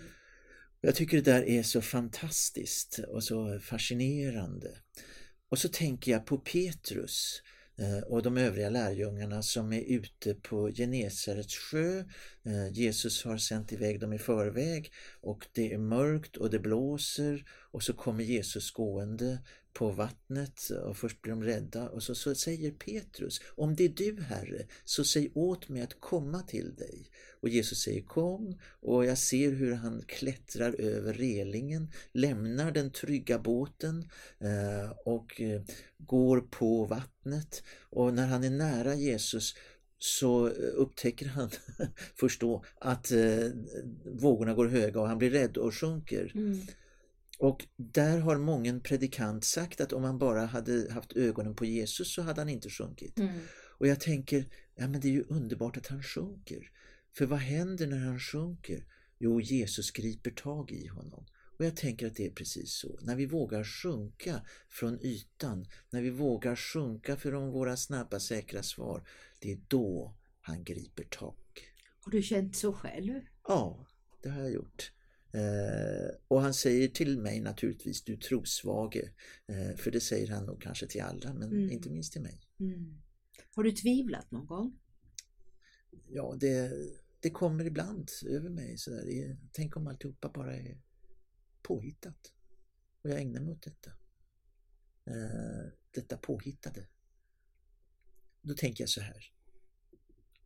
[0.82, 4.78] Jag tycker det där är så fantastiskt och så fascinerande.
[5.50, 10.34] Och så tänker jag på Petrus eh, Eh, och de övriga lärjungarna som är ute
[10.34, 12.00] på Genesarets sjö.
[12.44, 14.92] Eh, Jesus har sänt iväg dem i förväg
[15.22, 19.40] och det är mörkt och det blåser och så kommer Jesus gående
[19.74, 23.90] på vattnet och först blir de rädda och så, så säger Petrus, om det är
[23.90, 27.10] du Herre, så säg åt mig att komma till dig.
[27.42, 33.40] Och Jesus säger kom och jag ser hur han klättrar över relingen, lämnar den trygga
[33.40, 35.62] båten eh, och eh,
[35.98, 39.56] går på vattnet och när han är nära Jesus
[39.98, 41.50] så eh, upptäcker han
[42.16, 43.48] först då att eh,
[44.06, 46.32] vågorna går höga och han blir rädd och sjunker.
[46.36, 46.60] Mm.
[47.42, 52.14] Och där har mången predikant sagt att om han bara hade haft ögonen på Jesus
[52.14, 53.20] så hade han inte sjunkit.
[53.20, 53.40] Mm.
[53.78, 56.72] Och jag tänker, ja men det är ju underbart att han sjunker.
[57.18, 58.86] För vad händer när han sjunker?
[59.20, 61.26] Jo, Jesus griper tag i honom.
[61.58, 63.00] Och jag tänker att det är precis så.
[63.02, 69.08] När vi vågar sjunka från ytan, när vi vågar sjunka från våra snabba säkra svar,
[69.40, 71.36] det är då han griper tag.
[72.00, 73.22] Har du känt så själv?
[73.48, 73.88] Ja,
[74.24, 74.92] det har jag gjort.
[75.34, 79.14] Eh, och han säger till mig naturligtvis, du trosvage.
[79.48, 81.72] Eh, för det säger han nog kanske till alla, men mm.
[81.72, 82.42] inte minst till mig.
[82.60, 83.02] Mm.
[83.56, 84.80] Har du tvivlat någon gång?
[86.08, 86.72] Ja, det,
[87.20, 88.78] det kommer ibland över mig.
[88.78, 89.38] Så där.
[89.52, 90.82] Tänk om alltihopa bara är
[91.62, 92.34] påhittat.
[93.02, 93.92] Och jag ägnar mig åt detta.
[95.06, 96.88] Eh, detta påhittade.
[98.42, 99.34] Då tänker jag så här.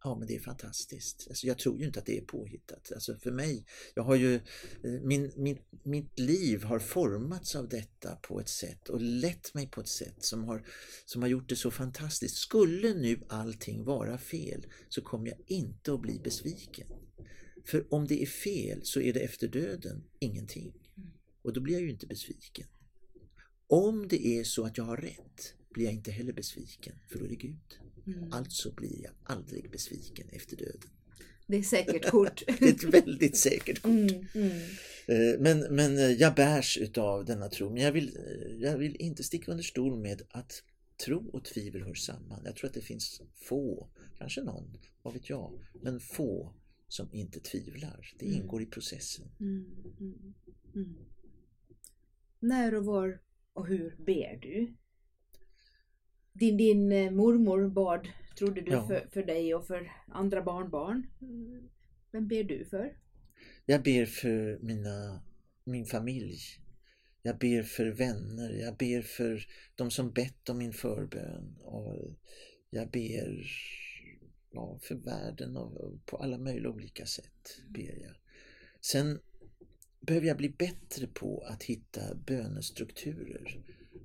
[0.05, 1.25] Ja men det är fantastiskt.
[1.29, 2.91] Alltså, jag tror ju inte att det är påhittat.
[2.91, 3.65] Alltså för mig,
[3.95, 4.41] jag har ju, eh,
[4.83, 9.81] min, min, mitt liv har formats av detta på ett sätt och lett mig på
[9.81, 10.67] ett sätt som har,
[11.05, 12.35] som har gjort det så fantastiskt.
[12.35, 16.87] Skulle nu allting vara fel så kommer jag inte att bli besviken.
[17.65, 20.73] För om det är fel så är det efter döden ingenting.
[21.41, 22.67] Och då blir jag ju inte besviken.
[23.67, 27.25] Om det är så att jag har rätt blir jag inte heller besviken, för då
[27.25, 27.84] är det Gud.
[28.07, 28.33] Mm.
[28.33, 30.89] Alltså blir jag aldrig besviken efter döden.
[31.47, 32.43] Det är säkert kort.
[32.59, 33.91] det är ett väldigt säkert kort.
[33.91, 34.61] Mm, mm.
[35.07, 37.69] Eh, men, men eh, jag bärs utav denna tro.
[37.69, 40.63] Men jag vill, eh, jag vill inte sticka under stol med att
[41.05, 42.41] tro och tvivel hör samman.
[42.45, 46.53] Jag tror att det finns få, kanske någon, vad vet jag, men få
[46.87, 48.13] som inte tvivlar.
[48.19, 48.41] Det mm.
[48.41, 49.25] ingår i processen.
[49.39, 49.65] Mm,
[50.73, 50.95] mm,
[52.39, 53.21] När och var
[53.53, 54.75] och hur ber du?
[56.39, 58.87] Din, din eh, mormor bad trodde du ja.
[58.87, 61.07] för, för dig och för andra barnbarn.
[62.11, 62.97] Vem ber du för?
[63.65, 65.23] Jag ber för mina,
[65.63, 66.39] min familj.
[67.21, 69.45] Jag ber för vänner, jag ber för
[69.75, 71.57] de som bett om min förbön.
[71.61, 72.15] Och
[72.69, 73.45] jag ber
[74.51, 77.61] ja, för världen och på alla möjliga olika sätt.
[77.69, 78.15] ber jag.
[78.81, 79.19] Sen
[79.99, 83.63] behöver jag bli bättre på att hitta bönestrukturer.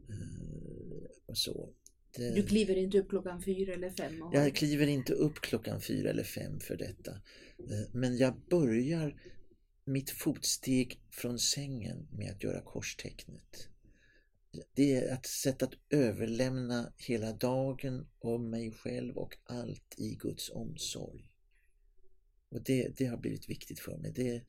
[0.09, 1.75] Eh, och så.
[2.17, 4.23] Det, du kliver inte upp klockan fyra eller fem?
[4.23, 4.35] Och...
[4.35, 7.11] Jag kliver inte upp klockan fyra eller fem för detta.
[7.59, 9.21] Eh, men jag börjar
[9.85, 13.69] mitt fotsteg från sängen med att göra korstecknet.
[14.75, 20.51] Det är ett sätt att överlämna hela dagen och mig själv och allt i Guds
[20.51, 21.31] omsorg.
[22.49, 24.13] Och det, det har blivit viktigt för mig.
[24.13, 24.43] Det,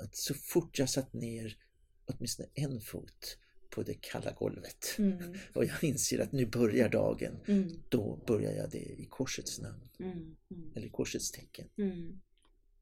[0.00, 1.56] att så fort jag satt ner
[2.04, 3.38] åtminstone en fot
[3.70, 5.34] på det kalla golvet mm.
[5.52, 7.68] och jag inser att nu börjar dagen, mm.
[7.88, 9.88] då börjar jag det i korsets namn.
[9.98, 10.12] Mm.
[10.50, 10.72] mm.
[10.74, 11.68] Eller korsets tecken.
[11.78, 12.20] Mm.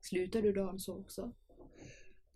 [0.01, 1.33] Slutar du dagen så också?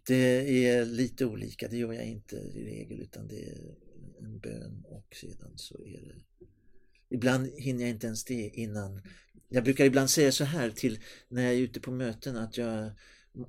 [0.06, 3.74] Det är lite olika, det gör jag inte i regel utan det är
[4.18, 6.46] en bön och sedan så är det
[7.08, 9.02] Ibland hinner jag inte ens det innan
[9.48, 12.90] Jag brukar ibland säga så här till när jag är ute på möten att jag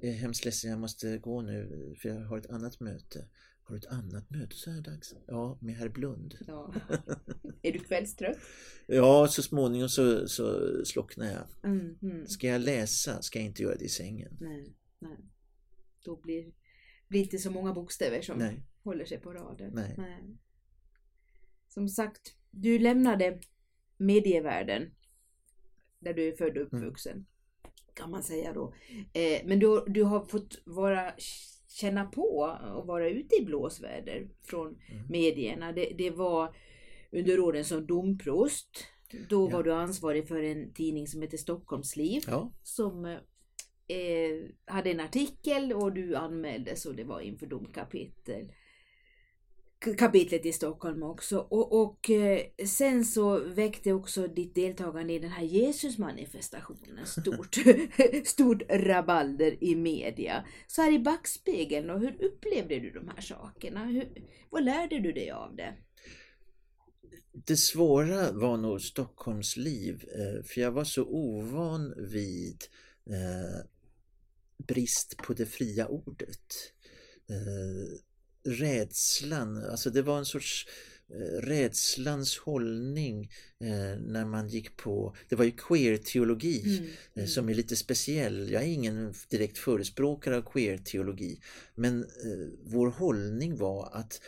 [0.02, 3.26] är hemskt ledsen, jag måste gå nu för jag har ett annat möte.
[3.68, 5.16] Har du ett annat möte så här dags?
[5.28, 6.38] Ja, med herr Blund.
[6.48, 6.74] Ja.
[7.62, 8.38] Är du kvällstrött?
[8.88, 11.72] ja, så småningom så, så slocknar jag.
[11.72, 12.28] Mm, mm.
[12.28, 14.38] Ska jag läsa ska jag inte göra det i sängen.
[14.40, 15.18] Nej, nej.
[16.04, 16.54] Då blir
[17.08, 18.64] det inte så många bokstäver som nej.
[18.84, 19.72] håller sig på raden.
[19.74, 19.96] Nej.
[19.98, 20.38] nej.
[21.68, 23.40] Som sagt, du lämnade
[23.98, 24.92] medievärlden
[26.00, 26.84] där du är född och mm.
[26.84, 27.14] uppvuxen.
[27.14, 27.26] Mm
[27.98, 28.74] kan man säga då.
[29.14, 31.14] Eh, men du, du har fått vara,
[31.78, 35.08] känna på och vara ute i blåsväder från mm.
[35.10, 35.72] medierna.
[35.72, 36.56] Det, det, var
[37.12, 38.86] under åren som domprost.
[39.30, 39.58] Då ja.
[39.58, 42.24] var du ansvarig för en tidning som heter Stockholmsliv.
[42.28, 42.52] Ja.
[42.64, 43.16] Som eh,
[44.66, 48.52] hade en artikel och du anmäldes och det var inför domkapitel
[49.80, 51.40] kapitlet i Stockholm också.
[51.40, 57.56] Och, och eh, sen så väckte också ditt deltagande i den här Jesusmanifestationen stort,
[58.26, 60.46] stort rabalder i media.
[60.68, 63.86] Så här i backspegeln, och hur upplevde du de här sakerna?
[63.86, 64.10] Hur,
[64.50, 65.74] vad lärde du dig av det?
[67.32, 72.64] Det svåra var nog Stockholms liv, eh, för jag var så ovan vid
[73.10, 73.66] eh,
[74.68, 76.74] brist på det fria ordet
[78.48, 80.68] rädslan, alltså det var en sorts
[81.10, 83.32] eh, rädslans hållning
[83.62, 87.28] eh, när man gick på, det var ju queer-teologi mm, eh, mm.
[87.28, 88.52] som är lite speciell.
[88.52, 91.40] Jag är ingen direkt förespråkare av queer-teologi
[91.76, 92.06] men
[92.64, 94.22] vår hållning var att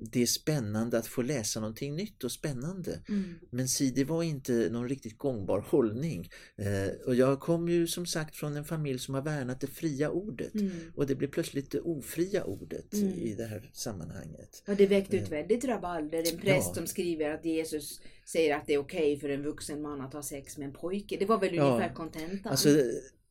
[0.00, 3.00] det är spännande att få läsa någonting nytt och spännande.
[3.08, 3.34] Mm.
[3.50, 6.30] Men si, det var inte någon riktigt gångbar hållning.
[6.56, 10.10] Eh, och jag kom ju som sagt från en familj som har värnat det fria
[10.10, 10.54] ordet.
[10.54, 10.70] Mm.
[10.94, 13.08] Och det blev plötsligt det ofria ordet mm.
[13.14, 14.62] i det här sammanhanget.
[14.68, 15.30] Och det väckte ett eh.
[15.30, 16.18] väldigt rabalder.
[16.18, 16.74] En präst ja.
[16.74, 20.12] som skriver att Jesus säger att det är okej okay för en vuxen man att
[20.12, 21.16] ha sex med en pojke.
[21.18, 21.62] Det var väl ja.
[21.62, 22.50] ungefär kontentan?
[22.50, 22.68] Alltså,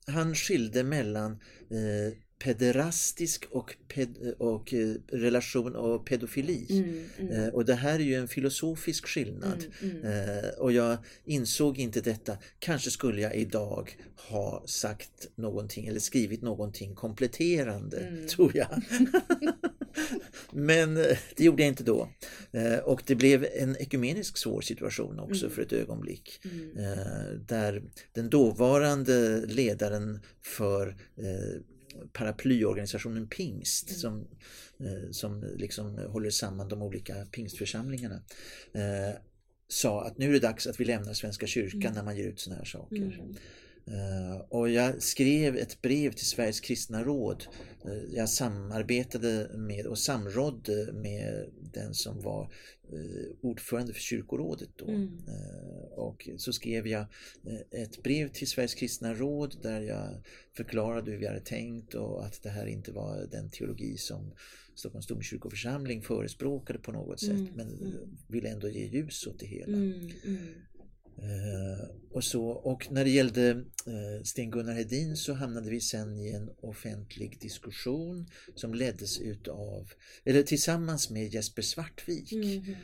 [0.08, 1.32] han skilde mellan
[1.72, 6.66] eh, pederastisk och, ped och eh, relation och pedofili.
[6.70, 7.32] Mm, mm.
[7.32, 9.66] Eh, och det här är ju en filosofisk skillnad.
[9.82, 10.38] Mm, mm.
[10.38, 12.38] eh, och jag insåg inte detta.
[12.60, 18.28] Kanske skulle jag idag ha sagt någonting eller skrivit någonting kompletterande, mm.
[18.28, 18.82] tror jag.
[20.52, 20.96] Men
[21.36, 22.10] det gjorde jag inte då.
[22.84, 25.56] Och det blev en ekumenisk svår situation också mm.
[25.56, 26.42] för ett ögonblick.
[27.48, 30.96] Där den dåvarande ledaren för
[32.14, 34.00] paraplyorganisationen Pingst mm.
[34.00, 34.28] som,
[34.80, 38.22] eh, som liksom håller samman de olika pingstförsamlingarna
[38.74, 39.16] eh,
[39.68, 41.94] sa att nu är det dags att vi lämnar Svenska kyrkan mm.
[41.94, 42.96] när man ger ut sådana här saker.
[42.96, 43.36] Mm.
[43.92, 47.44] Uh, och jag skrev ett brev till Sveriges kristna råd.
[47.88, 52.52] Uh, jag samarbetade med och samrådde med den som var
[52.94, 54.88] uh, ordförande för kyrkorådet då.
[54.88, 55.20] Mm.
[55.92, 57.06] och så skrev jag
[57.72, 60.24] ett brev till Sveriges kristna råd där jag
[60.58, 64.32] förklarade hur vi hade tänkt och att det här inte var den teologi som
[64.76, 67.54] Stockholms domkyrkoförsamling förespråkade på något sätt mm.
[67.56, 68.18] men mm.
[68.28, 69.78] ville ändå ge ljus åt det hela.
[69.78, 70.10] Mm.
[71.18, 73.50] Eh, och, så, och när det gällde
[73.86, 79.92] eh, Sten-Gunnar Hedin så hamnade vi sen i en offentlig diskussion som leddes utav,
[80.24, 82.32] eller tillsammans med Jesper Svartvik.
[82.32, 82.76] Mm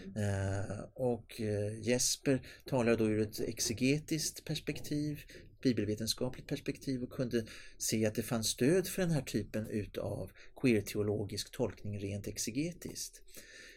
[0.93, 1.41] och
[1.81, 5.19] Jesper talade då ur ett exegetiskt perspektiv,
[5.63, 7.45] bibelvetenskapligt perspektiv och kunde
[7.77, 13.21] se att det fanns stöd för den här typen utav queer-teologisk tolkning rent exegetiskt.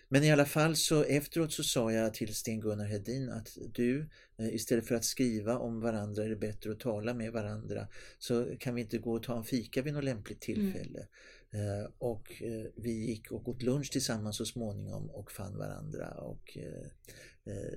[0.08, 4.54] Men i alla fall så efteråt så sa jag till Sten-Gunnar Hedin att du eh,
[4.54, 7.88] istället för att skriva om varandra är det bättre att tala med varandra.
[8.18, 11.06] Så kan vi inte gå och ta en fika vid något lämpligt tillfälle.
[11.52, 11.92] Mm.
[11.98, 12.42] Och
[12.76, 16.08] vi gick och åt lunch tillsammans så småningom och fann varandra.
[16.08, 16.58] Och,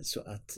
[0.02, 0.58] så att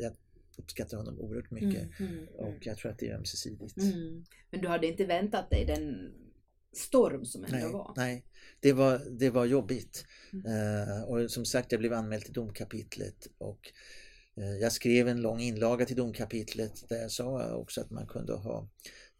[0.00, 0.12] jag
[0.56, 2.60] uppskattar honom oerhört mycket mm, mm, och mm.
[2.62, 3.76] jag tror att det är ömsesidigt.
[3.76, 4.24] Mm.
[4.50, 6.12] Men du hade inte väntat dig den
[6.72, 7.94] storm som ändå nej, var?
[7.96, 8.24] Nej,
[8.60, 10.04] det var, det var jobbigt.
[10.34, 13.72] Uh, och som sagt, jag blev anmäld till domkapitlet och
[14.38, 18.32] uh, jag skrev en lång inlaga till domkapitlet där jag sa också att man kunde
[18.32, 18.68] ha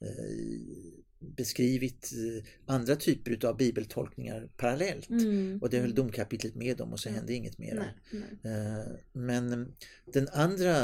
[0.03, 1.03] uh,
[1.37, 5.11] beskrivit eh, andra typer av bibeltolkningar parallellt.
[5.11, 5.59] Mm.
[5.63, 5.97] Och det höll mm.
[5.97, 7.95] domkapitlet med om och så hände inget mer.
[8.45, 9.75] Eh, men
[10.13, 10.77] den andra,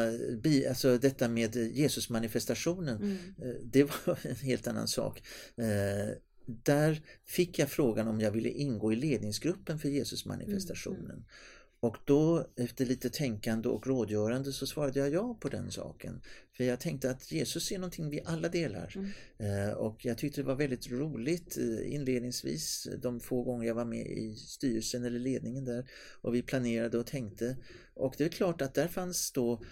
[0.68, 3.16] alltså detta med Jesusmanifestationen, mm.
[3.42, 5.22] Eh, det var en helt annan sak.
[6.50, 11.10] Där fick jag frågan om jag ville ingå i ledningsgruppen för Jesusmanifestationen.
[11.10, 11.24] Mm.
[11.80, 16.20] Och då efter lite tänkande och rådgörande så svarade jag ja på den saken.
[16.56, 18.94] För jag tänkte att Jesus är någonting vi alla delar.
[18.96, 19.68] Mm.
[19.68, 23.84] Eh, och jag tyckte det var väldigt roligt eh, inledningsvis de få gånger jag var
[23.84, 25.90] med i styrelsen eller ledningen där.
[26.20, 27.56] Och vi planerade och tänkte.
[27.94, 29.62] Och det är klart att där fanns då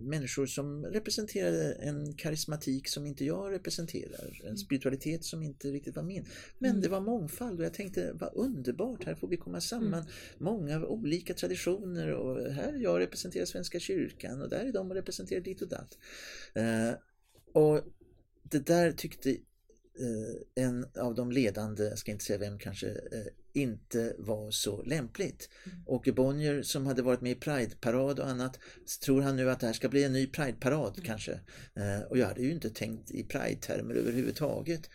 [0.00, 4.56] människor som representerade en karismatik som inte jag representerar, en mm.
[4.56, 6.26] spiritualitet som inte riktigt var min.
[6.58, 6.82] Men mm.
[6.82, 10.00] det var mångfald och jag tänkte vad underbart, här får vi komma samman.
[10.00, 10.12] Mm.
[10.38, 15.40] Många olika traditioner och här jag representerar Svenska kyrkan och där är de och representerar
[15.40, 15.98] ditt och datt.
[16.54, 16.92] Eh,
[17.52, 17.80] och
[18.42, 19.36] det där tyckte
[20.54, 25.48] en av de ledande, jag ska inte säga vem kanske, eh, inte var så lämpligt.
[25.64, 25.78] Mm.
[25.86, 28.58] Åke Bonnier som hade varit med i Pride-parad och annat,
[29.04, 31.06] tror han nu att det här ska bli en ny Pride-parad mm.
[31.06, 31.32] kanske?
[31.74, 34.90] Eh, och jag hade ju inte tänkt i Pride-termer överhuvudtaget.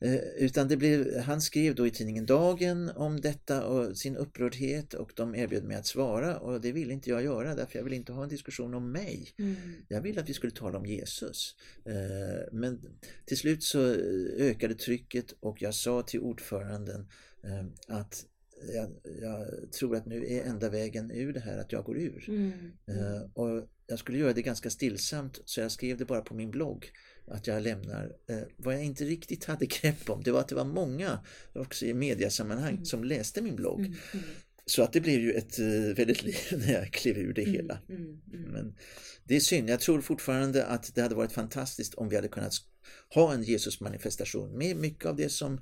[0.00, 4.94] Eh, utan det blev, han skrev då i tidningen Dagen om detta och sin upprördhet
[4.94, 7.92] och de erbjöd mig att svara och det ville inte jag göra därför jag vill
[7.92, 9.34] inte ha en diskussion om mig.
[9.38, 9.56] Mm.
[9.88, 11.56] Jag ville att vi skulle tala om Jesus.
[11.84, 12.80] Eh, men
[13.24, 13.80] till slut så
[14.36, 17.08] ökade trycket och jag sa till ordföranden
[17.44, 18.24] eh, att
[18.74, 22.24] jag, jag, tror att nu är enda vägen ur det här att jag går ur.
[22.28, 22.72] Mm.
[23.34, 26.92] och jag skulle göra det ganska stillsamt så jag skrev det bara på min blogg
[27.30, 28.12] att jag lämnar.
[28.26, 31.18] Eh, vad jag inte riktigt hade grepp om det var att det var många
[31.52, 32.84] också i mediasammanhang mm.
[32.84, 33.96] som läste min blogg.
[34.68, 37.54] Så att det blev ju ett uh, väldigt liv när jag klev ur det mm,
[37.54, 37.78] hela.
[37.88, 38.50] Mm, mm.
[38.50, 38.74] Men
[39.24, 42.52] det är synd, jag tror fortfarande att det hade varit fantastiskt om vi hade kunnat
[43.14, 45.60] ha en Jesusmanifestation med mycket av det som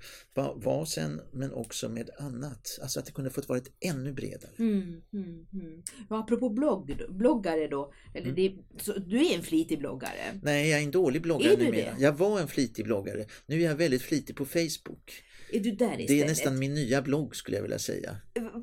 [0.54, 2.78] var, sen men också med annat.
[2.82, 4.52] Alltså att det kunde fått varit ännu bredare.
[4.58, 5.82] Mm, mm, mm.
[6.08, 8.34] Och apropå blogg, bloggare då, eller mm.
[8.36, 10.40] det, så, du är en flitig bloggare?
[10.42, 11.94] Nej, jag är en dålig bloggare är du numera.
[11.94, 12.02] Det?
[12.02, 13.26] Jag var en flitig bloggare.
[13.46, 15.22] Nu är jag väldigt flitig på Facebook.
[15.52, 16.08] Är du där istället?
[16.08, 18.16] Det är nästan min nya blogg skulle jag vilja säga.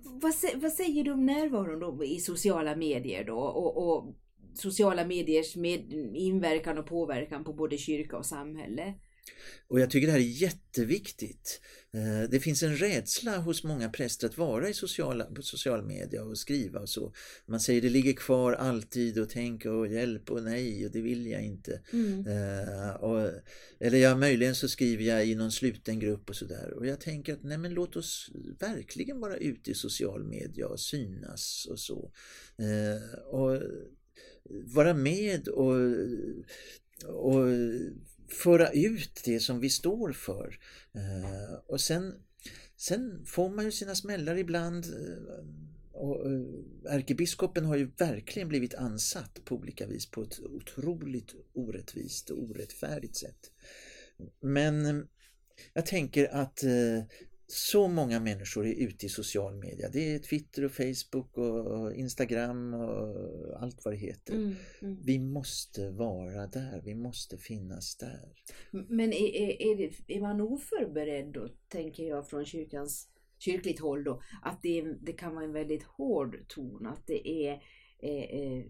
[0.03, 4.15] Vad, vad säger du om närvaron då i sociala medier då och, och
[4.53, 8.93] sociala mediers med inverkan och påverkan på både kyrka och samhälle.
[9.67, 11.61] Och jag tycker det här är jätteviktigt.
[11.93, 16.23] Eh, det finns en rädsla hos många präster att vara i sociala, på social media
[16.23, 17.13] och skriva och så.
[17.45, 21.27] Man säger det ligger kvar alltid och tänk och hjälp och nej och det vill
[21.27, 21.81] jag inte.
[21.93, 22.27] Mm.
[22.27, 23.29] Uh, och,
[23.79, 26.73] eller ja, möjligen så skriver jag i någon sluten grupp och sådär.
[26.73, 30.79] Och jag tänker att nej men låt oss verkligen vara ute i social media och
[30.79, 32.11] synas och så.
[32.59, 33.61] Uh, och
[34.49, 35.75] vara med och,
[37.07, 37.47] och
[38.33, 40.59] föra ut det som vi står för.
[40.95, 42.13] Eh, och sen,
[42.77, 44.85] sen får man ju sina smällar ibland.
[44.85, 45.45] Eh,
[45.91, 52.29] och eh, ärkebiskopen har ju verkligen blivit ansatt på olika vis på ett otroligt orättvist
[52.29, 53.51] och orättfärdigt sätt.
[54.41, 55.07] Men
[55.73, 56.63] jag tänker att
[57.53, 59.89] så många människor är ute i social media.
[59.89, 64.33] Det är Twitter och Facebook och Instagram och allt vad det heter.
[64.33, 64.97] Mm, mm.
[65.03, 68.33] Vi måste vara där, vi måste finnas där.
[68.71, 73.07] Men är, är, är, det, är man oförberedd då, tänker jag från kyrkans
[73.39, 77.51] kyrkligt håll då, att det, det kan vara en väldigt hård ton, att det är
[77.99, 78.65] eh,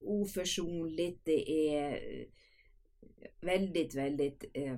[0.00, 2.00] oförsonligt, det är
[3.40, 4.76] väldigt, väldigt eh,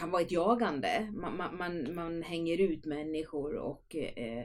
[0.00, 1.10] kan vara ett jagande.
[1.12, 4.44] Man, man, man, man hänger ut människor och eh,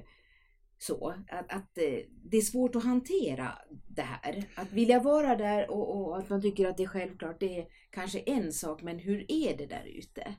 [0.77, 1.15] så.
[1.27, 4.43] Att, att eh, det är svårt att hantera det här.
[4.55, 7.67] Att vilja vara där och, och, att man tycker att det är självklart, det är
[7.91, 10.35] kanske en sak, men hur är det där ute?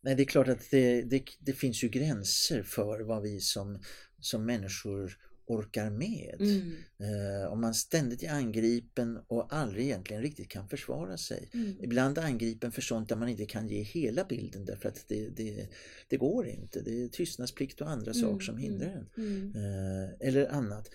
[0.00, 3.78] Nej, det är klart att det, det, det finns ju gränser för vad vi som,
[4.20, 6.36] som människor orkar med.
[6.40, 6.72] Mm.
[6.98, 11.50] Eh, om man ständigt är angripen och aldrig egentligen riktigt kan försvara sig.
[11.54, 11.76] Mm.
[11.80, 15.68] Ibland angripen för sånt där man inte kan ge hela bilden därför att det, det,
[16.08, 16.80] det går inte.
[16.80, 18.22] Det är tystnadsplikt och andra mm.
[18.22, 19.10] saker som hindrar en.
[19.16, 19.52] Mm.
[19.54, 19.56] Mm.
[19.56, 20.90] Eh, eller annat.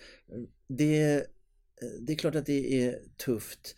[0.68, 1.22] Det, eh,
[2.00, 3.76] det är klart att det är tufft.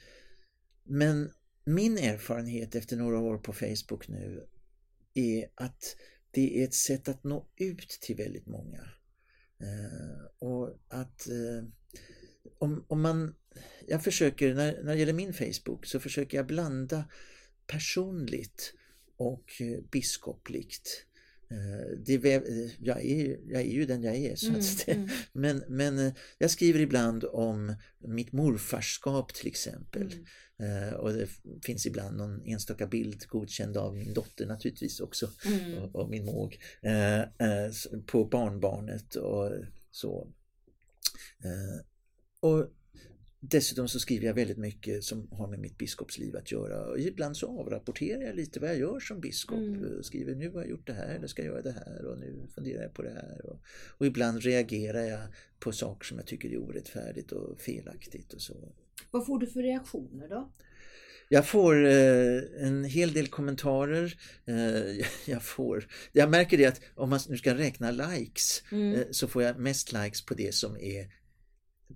[0.84, 1.30] Men
[1.64, 4.46] min erfarenhet efter några år på Facebook nu
[5.14, 5.96] är att
[6.30, 8.88] det är ett sätt att nå ut till väldigt många.
[11.28, 11.68] Eh, att eh,
[12.58, 13.34] om, om man,
[13.86, 17.04] jag försöker, när, när det gäller min Facebook så försöker jag blanda
[17.66, 18.74] personligt
[19.16, 21.06] och eh, biskopligt.
[22.06, 22.14] Det,
[22.78, 24.36] jag, är, jag är ju den jag är.
[24.36, 25.10] Så att mm, mm.
[25.32, 30.02] Men, men jag skriver ibland om mitt morfarskap till exempel.
[30.02, 30.24] Mm.
[30.62, 31.28] Eh, och det
[31.62, 35.78] finns ibland någon enstaka bild godkänd av min dotter naturligtvis också mm.
[35.78, 37.72] och, och, min måg eh, eh,
[38.06, 39.50] på barnbarnet och
[39.90, 40.28] så.
[42.40, 42.70] Och
[43.44, 46.90] Dessutom så skriver jag väldigt mycket som har med mitt biskopsliv att göra.
[46.90, 49.58] Och ibland så avrapporterar jag lite vad jag gör som biskop.
[49.58, 50.02] Mm.
[50.02, 52.46] Skriver nu har jag gjort det här, eller ska jag göra det här och nu
[52.54, 53.46] funderar jag på det här.
[53.46, 53.60] Och,
[53.98, 55.20] och ibland reagerar jag
[55.58, 58.72] på saker som jag tycker är orättfärdigt och felaktigt och så.
[59.10, 60.52] Vad får du för reaktioner då?
[61.28, 64.14] Jag får eh, en hel del kommentarer.
[64.46, 68.94] Eh, jag, får, jag märker det att om man nu ska räkna likes mm.
[68.94, 71.06] eh, så får jag mest likes på det som är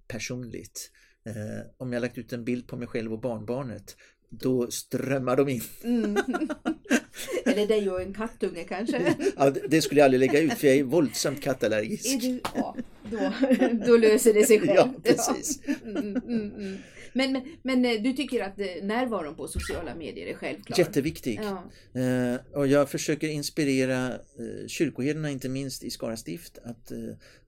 [0.08, 0.90] personligt.
[1.26, 3.96] Eh, om jag lagt ut en bild på mig själv och barnbarnet
[4.30, 5.62] då strömmar de in.
[5.84, 6.16] Mm.
[7.44, 9.14] Eller dig och en kattunge kanske?
[9.36, 12.14] ja, det skulle jag aldrig lägga ut för jag är våldsamt kattallergisk.
[12.14, 12.76] Är du, ja,
[13.10, 13.32] då,
[13.86, 14.74] då löser det sig själv.
[14.74, 15.60] Ja, precis.
[15.66, 15.74] Ja.
[15.84, 16.76] Mm, mm, mm.
[17.16, 20.78] Men, men, men, eh, du tycker att eh, närvaron på sociala medier är självklar?
[20.78, 21.40] Jätteviktig.
[21.42, 22.00] Ja.
[22.00, 26.98] Eh, och jag försöker inspirera eh, kyrkoherdarna, inte minst i Skara stift, att eh,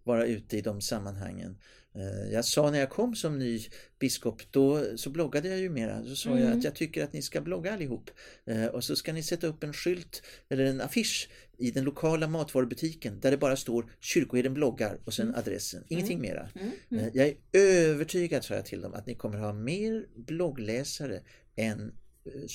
[0.05, 1.59] vara ute i de sammanhangen.
[1.95, 3.61] Eh, jag sa när jag kom som ny
[3.99, 6.03] biskop, då så bloggade jag ju mera.
[6.03, 6.43] Då sa mm.
[6.43, 8.11] jag att jag tycker att ni ska blogga allihop.
[8.47, 12.29] Eh, och så ska ni sätta upp en skylt eller en affisch i den lokala
[12.29, 15.39] matvarubutiken där det bara står kyrkoherden bloggar och sen mm.
[15.39, 15.85] adressen.
[15.89, 16.31] Ingenting mm.
[16.31, 16.49] mera.
[16.55, 16.71] Mm.
[16.91, 17.05] Mm.
[17.05, 21.21] Eh, jag är övertygad, sa jag till dem, att ni kommer ha mer bloggläsare
[21.57, 21.93] än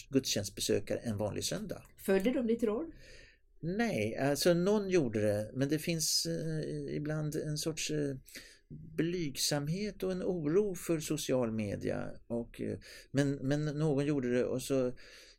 [0.10, 1.82] gudstjänstbesökare en vanlig söndag.
[1.98, 2.92] Följde de ditt råd?
[3.60, 8.16] Nej, alltså någon gjorde det, men det finns eh, ibland en sorts eh,
[8.74, 12.10] blygsamhet och en oro för social media.
[12.28, 12.80] Och, eh,
[13.12, 14.94] men, men någon gjorde det och så,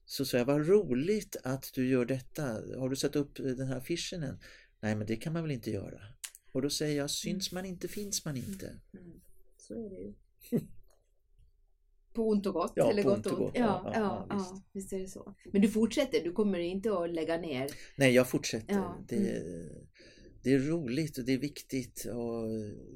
[0.05, 2.43] så sa jag, vad roligt att du gör detta.
[2.79, 4.39] Har du satt upp den här affischen än?
[4.81, 6.01] Nej, men det kan man väl inte göra.
[6.53, 8.67] Och då säger jag, syns man inte finns man inte.
[8.67, 9.07] Mm.
[9.07, 9.21] mm.
[9.57, 10.15] Så är det ju.
[12.13, 12.73] På ont och gott?
[12.77, 13.53] Ja, eller på ont och gott.
[13.55, 14.65] Ja, ja, ja, ja, visst.
[14.73, 14.93] visst.
[14.93, 15.35] är det så.
[15.53, 17.71] Men du fortsätter, du kommer inte att lägga ner?
[17.97, 18.85] Nej, jag fortsätter.
[19.09, 19.87] Det, mm
[20.45, 22.49] det är roligt och det är viktigt och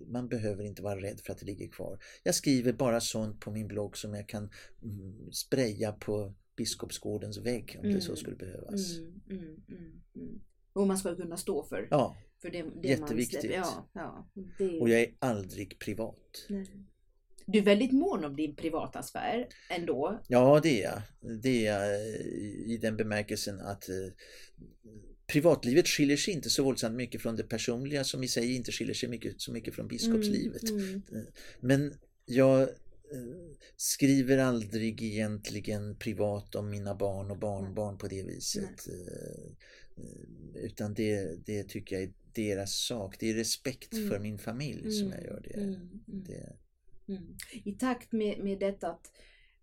[0.06, 1.98] man behöver inte vara rädd för att det ligger kvar.
[2.22, 4.50] Jag skriver bara sånt på min blogg som jag kan
[4.82, 7.96] mm, spraya på Biskopsgårdens vägg om mm.
[7.96, 8.16] det så mm.
[8.16, 8.98] skulle behövas.
[8.98, 10.40] Mm, mm,
[10.72, 13.44] och man ska kunna stå för, ja, för det, det jätteviktigt.
[13.44, 14.28] man Ja, ja,
[14.58, 14.80] det...
[14.80, 16.46] Och jag är aldrig privat.
[16.48, 16.66] Nej.
[17.46, 20.20] Du är väldigt mån om din privata sfär ändå.
[20.28, 21.02] Ja, det är jag.
[21.42, 22.00] Det är jag
[22.66, 23.94] i den bemärkelsen att eh,
[25.28, 28.94] privatlivet skiljer sig inte så våldsamt mycket från det personliga som i sig inte skiljer
[28.94, 30.70] sig mycket, så mycket från biskopslivet.
[30.70, 31.02] Mm, mm.
[31.12, 31.22] Eh,
[31.60, 31.94] men
[32.26, 32.68] jag eh,
[33.76, 38.86] skriver aldrig egentligen privat om mina barn och barnbarn på det viset.
[38.86, 39.56] Nej.
[39.96, 43.16] Eh, utan det, det tycker jag är deras sak.
[43.18, 44.08] Det är respekt mm.
[44.08, 45.60] för min familj som jag gör det.
[45.60, 46.24] Mm, mm.
[46.24, 46.56] det.
[47.08, 47.36] Mm.
[47.64, 49.12] I takt med, med detta att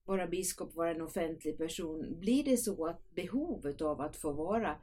[0.06, 4.70] vara biskop, vara en offentlig person, blir det så att behovet av att få vara
[4.70, 4.78] eh,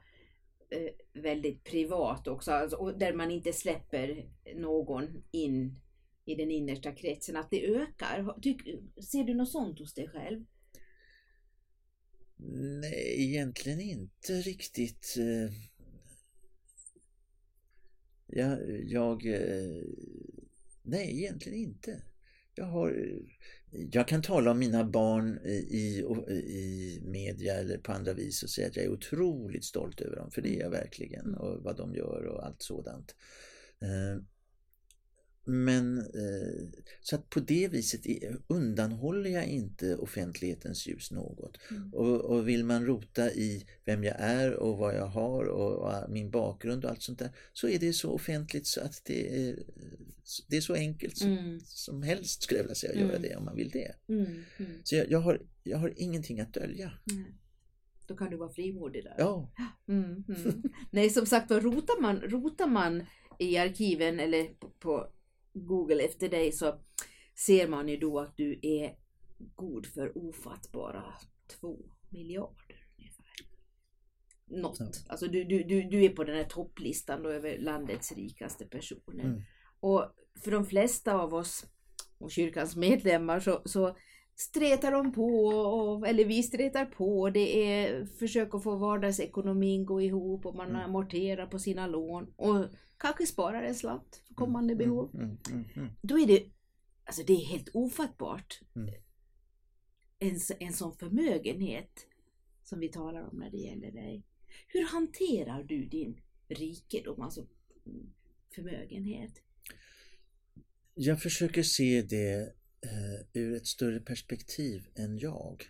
[0.73, 5.79] Eh, väldigt privat också, alltså, och där man inte släpper någon in
[6.25, 8.41] i den innersta kretsen, att det ökar.
[8.41, 8.61] Tyck,
[9.11, 10.45] ser du något sånt hos dig själv?
[12.81, 15.15] Nej, egentligen inte riktigt.
[15.19, 15.53] Eh.
[18.27, 19.23] Jag, jag
[20.81, 22.01] nej, egentligen inte.
[22.55, 22.95] Jag har
[23.71, 28.67] jag kan tala om mina barn i, i media eller på andra vis och säga
[28.67, 31.39] att jag är otroligt stolt över dem, för det är jag verkligen, mm.
[31.39, 33.15] och vad de gör och allt sådant.
[35.45, 38.01] Men eh, så att på det viset
[38.47, 41.57] undanhåller jag inte offentlighetens ljus något.
[41.71, 41.93] Mm.
[41.93, 46.09] Och, och, vill man rota i vem jag är och vad jag har och, och,
[46.09, 49.63] min bakgrund och allt sånt där så är det så offentligt så att det är,
[50.47, 51.59] det är så enkelt som, mm.
[51.65, 53.09] som helst skulle jag vilja säga att mm.
[53.09, 53.95] göra det om man vill det.
[54.07, 54.25] Mm.
[54.57, 54.71] Mm.
[54.83, 56.91] Så jag, jag, har, jag har ingenting att dölja.
[58.07, 59.15] Då kan du vara frimodig där.
[59.17, 59.51] Ja.
[59.87, 60.23] Mm,
[60.91, 63.03] Nej som sagt rotar man, rotar man
[63.39, 65.07] i arkiven eller på, på
[65.53, 66.79] Google efter dig så
[67.35, 68.95] ser man ju då att du är
[69.55, 71.13] god för ofattbara
[71.47, 71.77] två
[72.09, 73.25] miljarder ungefär.
[74.45, 74.79] Något.
[74.79, 74.85] Ja.
[75.07, 79.23] Alltså du, du, du, du är på den här topplistan då över landets rikaste personer.
[79.23, 79.41] Mm.
[79.79, 80.05] Och
[80.43, 81.65] för de flesta av oss
[82.17, 83.97] och kyrkans medlemmar så, så
[84.35, 87.29] stretar de på, och, eller vi stretar på.
[87.29, 90.81] Det är försök att få vardagsekonomin gå ihop och man mm.
[90.81, 92.65] amorterar på sina lån och
[93.03, 95.15] kanske sparar en slant för kommande mm, behov.
[95.15, 96.43] Mm, mm, mm, Då är det,
[97.03, 98.59] alltså det är helt ofattbart.
[100.19, 102.07] En, en sån förmögenhet
[102.63, 104.23] som vi talar om när det gäller dig.
[104.67, 107.47] Hur hanterar du din rikedom, alltså
[108.55, 109.33] förmögenhet?
[110.93, 112.41] Jag försöker se det
[112.81, 115.69] eh, ur ett större perspektiv än jag.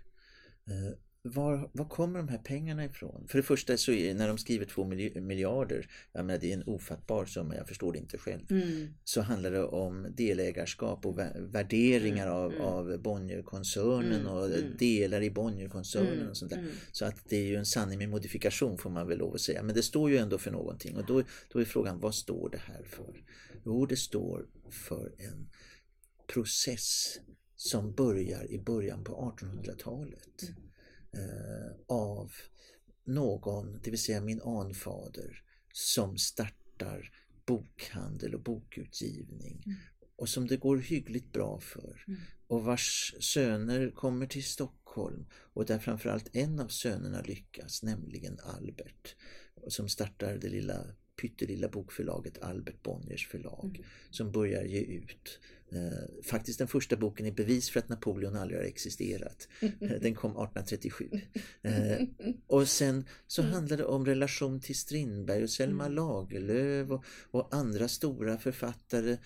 [0.68, 3.26] Eh, var, var kommer de här pengarna ifrån?
[3.28, 4.84] För det första så är när de skriver två
[5.22, 8.52] miljarder, jag menar det är en ofattbar summa, jag förstår det inte själv.
[8.52, 8.94] Mm.
[9.04, 12.38] Så handlar det om delägarskap och värderingar mm.
[12.38, 12.66] av, mm.
[12.66, 14.28] av Bonnierkoncernen mm.
[14.28, 14.78] och mm.
[14.78, 16.30] delar i Bonnierkoncernen mm.
[16.30, 16.66] och sånt där.
[16.92, 19.64] Så att det är ju en sanning med modifikation får man väl lov att säga.
[19.64, 22.62] Men det står ju ändå för någonting och då, då är frågan, vad står det
[22.66, 23.24] här för?
[23.66, 25.50] Jo, det står för en
[26.34, 27.20] process
[27.56, 30.54] som börjar i början på 1800-talet mm.
[30.54, 30.73] eh,
[31.88, 32.32] av
[33.04, 35.44] någon, det vill säga min anfader,
[35.74, 37.12] som startar
[37.46, 39.78] bokhandel och bokutgivning mm.
[40.16, 42.20] och som det går hyggligt bra för mm.
[42.48, 49.16] och vars söner kommer till Stockholm och där framförallt en av sönerna lyckas, nämligen Albert
[49.68, 50.86] som startar det lilla
[51.22, 53.88] pyttelilla bokförlaget Albert Bonniers förlag mm.
[54.10, 55.40] som börjar ge ut
[55.76, 59.48] Eh, faktiskt den första boken är bevis för att Napoleon aldrig har existerat.
[59.82, 61.10] Eh, den kom 1837.
[61.62, 62.02] Eh,
[62.48, 63.54] och sen så mm.
[63.54, 65.96] handlar det om relation till Strindberg och Selma mm.
[65.96, 69.18] Lagerlöf och, och andra stora författare.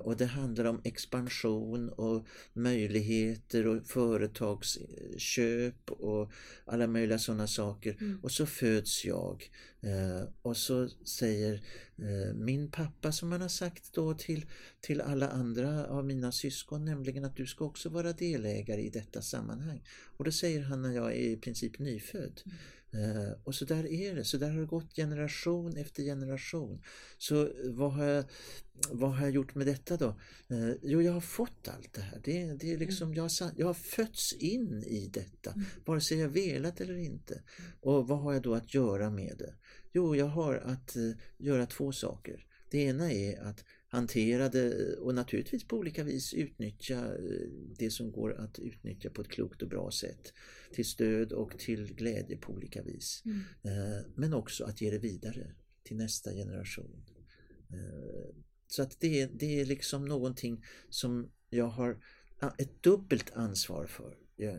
[0.00, 6.32] Och det handlar om expansion och möjligheter och företagsköp och
[6.64, 7.96] alla möjliga sådana saker.
[8.00, 8.20] Mm.
[8.22, 9.50] Och så föds jag
[10.42, 11.60] och så säger
[12.34, 14.46] min pappa som han har sagt då till,
[14.80, 19.22] till alla andra av mina syskon, nämligen att du ska också vara delägare i detta
[19.22, 19.82] sammanhang.
[20.16, 22.40] Och det säger han när jag är i princip nyfödd.
[22.44, 22.56] Mm.
[22.94, 26.82] Uh, och så där är det, så där har det gått generation efter generation.
[27.18, 28.24] Så vad har jag,
[28.90, 30.20] vad har jag gjort med detta då?
[30.50, 32.20] Uh, jo, jag har fått allt det här.
[32.24, 33.16] Det, det är liksom, mm.
[33.16, 35.66] jag, har, jag har fötts in i detta, mm.
[35.84, 37.34] vare sig jag velat eller inte.
[37.34, 37.70] Mm.
[37.80, 39.54] Och vad har jag då att göra med det?
[39.92, 40.96] Jo, jag har att
[41.38, 42.46] göra två saker.
[42.70, 48.12] Det ena är att hantera det och naturligtvis på olika vis utnyttja eh, det som
[48.12, 50.32] går att utnyttja på ett klokt och bra sätt.
[50.72, 53.22] Till stöd och till glädje på olika vis.
[53.24, 53.40] Mm.
[53.62, 57.04] Eh, men också att ge det vidare till nästa generation.
[57.70, 58.34] Eh,
[58.66, 62.02] så att det, det är liksom någonting som jag har
[62.58, 64.16] ett dubbelt ansvar för.
[64.36, 64.58] Jag,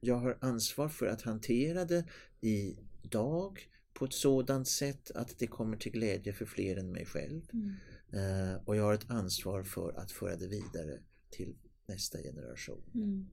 [0.00, 2.04] jag har ansvar för att hantera det
[2.40, 3.68] idag
[4.02, 7.42] på ett sådant sätt att det kommer till glädje för fler än mig själv.
[7.52, 7.74] Mm.
[8.12, 10.98] Eh, och jag har ett ansvar för att föra det vidare
[11.30, 11.54] till
[11.86, 12.82] nästa generation.
[12.94, 13.26] Mm.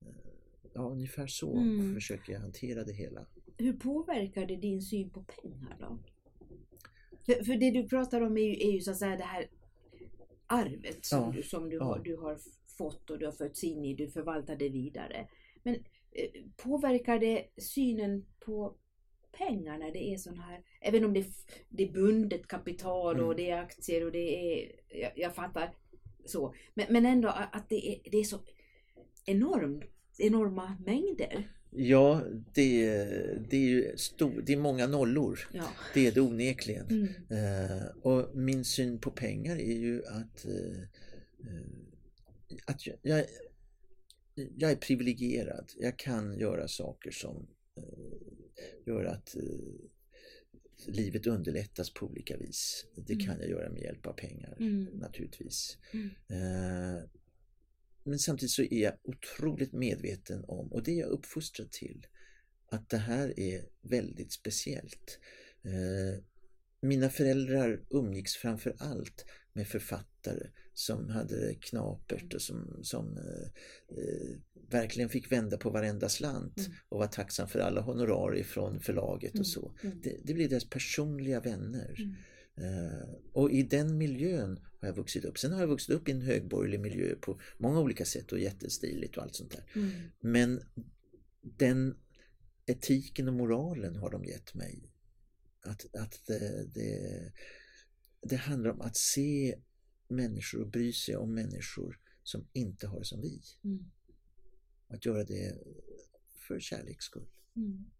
[0.00, 0.08] Eh,
[0.74, 1.94] ja, ungefär så mm.
[1.94, 3.26] försöker jag hantera det hela.
[3.58, 5.98] Hur påverkar det din syn på pengar då?
[7.26, 9.46] För, för det du pratar om är ju, är ju så att säga det här
[10.46, 11.32] arvet som, ja.
[11.36, 11.84] du, som du, ja.
[11.84, 12.38] har, du har
[12.78, 15.28] fått och du har fötts in i, du förvaltar det vidare.
[15.62, 15.74] Men
[16.12, 18.76] eh, påverkar det synen på
[19.38, 21.26] pengar när det är sån här, även om det,
[21.68, 23.36] det är bundet kapital och mm.
[23.36, 25.74] det är aktier och det är, jag, jag fattar
[26.26, 28.38] så, men, men ändå att det är, det är så
[29.26, 29.84] enormt,
[30.18, 31.52] enorma mängder.
[31.70, 32.22] Ja,
[32.54, 32.96] det,
[33.50, 35.38] det är ju stor, det är många nollor.
[35.52, 35.68] Ja.
[35.94, 36.86] Det är det onekligen.
[36.86, 37.04] Mm.
[37.04, 40.82] Uh, och min syn på pengar är ju att, uh,
[42.66, 43.24] att jag, jag,
[44.34, 45.72] jag är privilegierad.
[45.76, 47.46] Jag kan göra saker som
[48.86, 49.42] gör att eh,
[50.86, 52.86] livet underlättas på olika vis.
[52.94, 53.26] Det mm.
[53.26, 54.84] kan jag göra med hjälp av pengar mm.
[54.84, 55.78] naturligtvis.
[55.92, 56.10] Mm.
[56.28, 57.02] Eh,
[58.04, 62.06] men samtidigt så är jag otroligt medveten om, och det är jag uppfostrad till,
[62.70, 65.18] att det här är väldigt speciellt.
[65.64, 66.22] Eh,
[66.80, 70.46] mina föräldrar umgicks framför allt med författare
[70.78, 74.36] som hade knapert och som, som eh, eh,
[74.70, 76.72] verkligen fick vända på varenda slant mm.
[76.88, 79.40] och var tacksam för alla honorar från förlaget mm.
[79.40, 79.74] och så.
[79.82, 80.00] Mm.
[80.02, 81.96] Det, det blir deras personliga vänner.
[81.98, 82.14] Mm.
[82.60, 85.38] Uh, och i den miljön har jag vuxit upp.
[85.38, 89.16] Sen har jag vuxit upp i en högborgerlig miljö på många olika sätt och jättestiligt
[89.16, 89.64] och allt sånt där.
[89.74, 89.90] Mm.
[90.20, 90.60] Men
[91.40, 91.96] den
[92.66, 94.90] etiken och moralen har de gett mig.
[95.60, 97.32] Att, att det, det,
[98.22, 99.58] det handlar om att se
[100.08, 103.42] människor och bry sig om människor som inte har som vi.
[103.64, 103.90] Mm.
[104.88, 105.58] Att göra det
[106.48, 107.28] för kärleks skull.
[107.56, 107.90] Mm.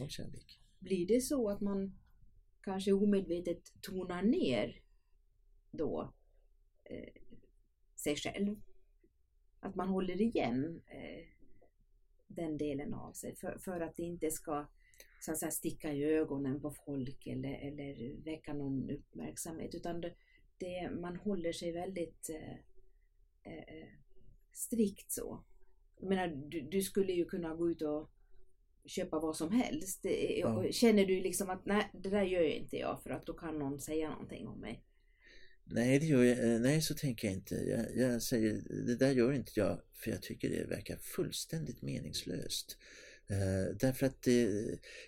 [0.00, 0.60] Av kärlek.
[0.78, 1.98] Blir det så att man
[2.60, 4.82] kanske omedvetet tonar ner
[5.70, 6.14] då
[6.84, 7.22] eh,
[7.96, 8.60] sig själv?
[9.60, 11.26] Att man håller igen eh,
[12.26, 14.66] den delen av sig för, för att det inte ska
[15.20, 20.14] så att säga, sticka i ögonen på folk eller, eller väcka någon uppmärksamhet utan det,
[20.58, 23.88] det man håller sig väldigt eh, eh,
[24.52, 25.44] strikt så.
[26.00, 28.10] Jag menar, du, du, skulle ju kunna gå ut och
[28.84, 30.06] köpa vad som helst.
[30.36, 30.66] Ja.
[30.70, 33.80] Känner du liksom att nej, det där gör inte jag för att då kan någon
[33.80, 34.84] säga någonting om mig?
[35.64, 37.54] Nej, det gör jag, eh, nej så tänker jag inte.
[37.54, 42.78] Jag, jag, säger, det där gör inte jag för jag tycker det verkar fullständigt meningslöst.
[43.30, 44.50] Uh, därför att det,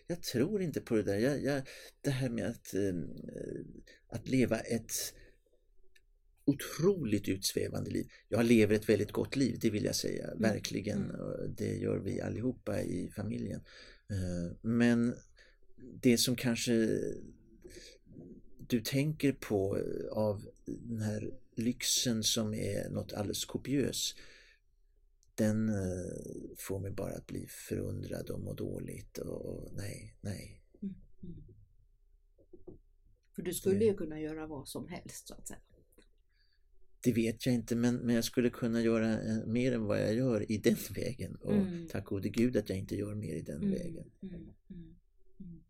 [0.06, 1.18] jag tror inte på det där.
[1.18, 1.62] Jag, jag,
[2.00, 3.04] det här med att, uh,
[4.08, 4.92] att leva ett
[6.46, 8.08] otroligt utsvävande liv.
[8.28, 10.38] Jag lever ett väldigt gott liv, det vill jag säga, mm.
[10.38, 11.10] verkligen.
[11.10, 11.54] Mm.
[11.56, 13.60] Det gör vi allihopa i familjen.
[14.12, 15.14] Uh, men
[15.76, 17.00] det som kanske
[18.58, 19.78] du tänker på
[20.12, 24.14] av den här lyxen som är något alldeles kopiös
[25.36, 30.62] den eh, får mig bara att bli förundrad och må dåligt och nej, nej.
[30.82, 30.94] Mm.
[33.34, 35.60] För du skulle ju kunna göra vad som helst så att säga.
[37.00, 40.14] Det vet jag inte men, men jag skulle kunna göra eh, mer än vad jag
[40.14, 41.88] gör i den vägen och mm.
[41.88, 43.70] tack gode gud att jag inte gör mer i den mm.
[43.70, 44.10] vägen.
[44.22, 44.54] Mm.
[44.70, 45.60] Mm.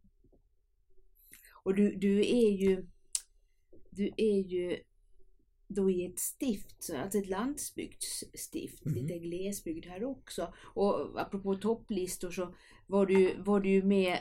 [1.53, 2.87] Och du, du är ju
[3.91, 4.79] du är ju
[5.69, 8.99] då i ett stift, alltså ett landsbygdsstift, mm.
[8.99, 10.55] lite glesbygd här också.
[10.59, 12.55] Och apropå topplistor så
[12.87, 14.19] var du, var du med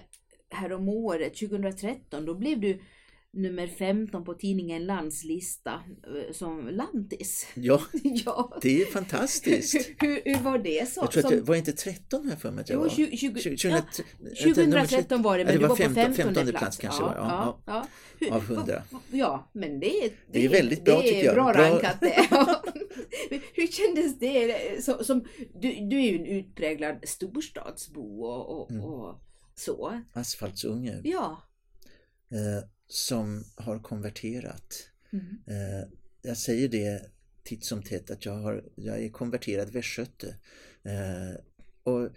[0.49, 2.79] härom året, 2013, då blev du
[3.36, 7.47] nummer 15 på tidningen Lands lista eh, som lantis.
[7.53, 8.57] Ja, ja.
[8.61, 9.75] det är fantastiskt.
[9.97, 10.89] hur, hur, var det?
[10.89, 12.89] Så, jag tror att det var inte 13 här för mig att jag var?
[12.89, 13.81] 20, 20, 20, ja,
[14.43, 16.59] 2013 var det, men du var, 15, på 15, 15 plats.
[16.59, 17.88] plats kanske ja, var, ja, ja,
[18.19, 18.36] ja.
[18.36, 18.83] Av 100.
[19.11, 21.36] Ja, men det, det, det är väldigt bra tycker jag.
[21.36, 22.29] Bra, bra rankat det.
[23.53, 24.83] hur kändes det?
[24.83, 28.83] Så, som, du, du är ju en utpräglad storstadsbo och, och, mm.
[28.83, 29.21] och
[29.55, 30.01] så.
[30.13, 31.01] Asfaltsunge.
[31.03, 31.41] Ja.
[32.33, 34.89] Uh, som har konverterat.
[35.13, 35.25] Mm.
[35.47, 35.88] Eh,
[36.21, 37.11] jag säger det
[37.43, 40.38] titt som tätt att jag, har, jag är konverterad västgöte.
[40.83, 41.39] Eh,
[41.83, 42.09] och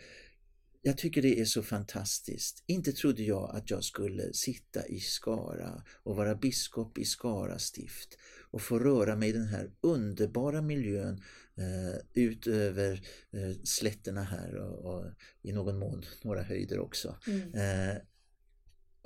[0.83, 2.63] jag tycker det är så fantastiskt.
[2.67, 8.19] Inte trodde jag att jag skulle sitta i Skara och vara biskop i Skara stift
[8.51, 11.23] och få röra mig i den här underbara miljön
[11.57, 12.93] eh, ut över
[13.33, 15.05] eh, slätterna här och, och,
[15.43, 17.17] i någon mån några höjder också.
[17.27, 17.55] Mm.
[17.55, 17.97] Eh,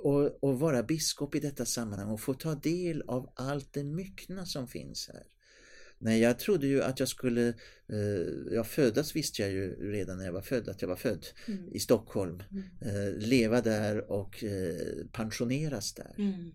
[0.03, 4.45] och, och vara biskop i detta sammanhang och få ta del av allt det myckna
[4.45, 5.23] som finns här.
[5.97, 7.47] Nej, jag trodde ju att jag skulle,
[7.89, 11.25] eh, jag föddes visste jag ju redan när jag var född att jag var född
[11.47, 11.73] mm.
[11.73, 12.43] i Stockholm.
[12.51, 12.63] Mm.
[12.81, 16.15] Eh, leva där och eh, pensioneras där.
[16.17, 16.51] Mm.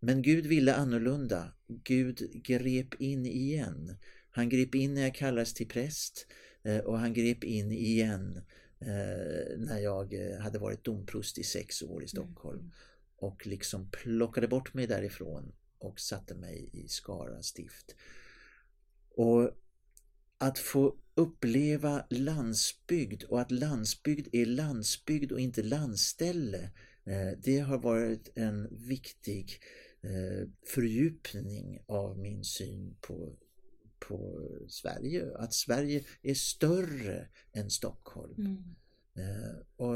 [0.00, 1.52] Men Gud ville annorlunda.
[1.68, 3.96] Gud grep in igen.
[4.30, 6.26] Han grep in när jag kallades till präst
[6.64, 8.40] eh, och han grep in igen
[8.86, 12.58] eh, när jag eh, hade varit domprost i sex år i Stockholm.
[12.58, 12.70] Mm.
[13.16, 17.94] Och liksom plockade bort mig därifrån och satte mig i Skara stift.
[19.10, 19.50] Och
[20.38, 26.70] att få uppleva landsbygd och att landsbygd är landsbygd och inte landställe
[27.04, 29.60] eh, det har varit en viktig
[30.00, 33.36] eh, fördjupning av min syn på
[34.08, 38.34] på Sverige, att Sverige är större än Stockholm.
[38.38, 38.74] Mm.
[39.16, 39.94] Eh, och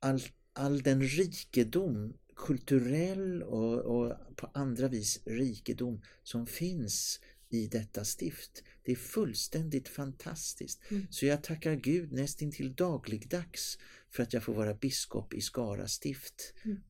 [0.00, 0.20] all,
[0.52, 8.64] all den rikedom, kulturell och, och, på andra vis rikedom som finns i detta stift.
[8.82, 10.80] Det är fullständigt fantastiskt.
[10.90, 11.06] Mm.
[11.10, 13.78] Så jag tackar Gud nästintill dagligdags
[14.10, 16.54] för att jag får vara biskop i Skara stift.
[16.64, 16.80] Mm.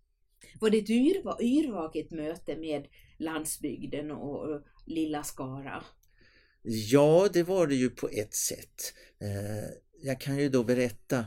[0.61, 0.91] Var det ett
[1.41, 2.87] yrvaket möte med
[3.19, 5.85] landsbygden och lilla Skara?
[6.63, 8.95] Ja, det var det ju på ett sätt.
[9.21, 9.71] Eh,
[10.03, 11.27] jag kan ju då berätta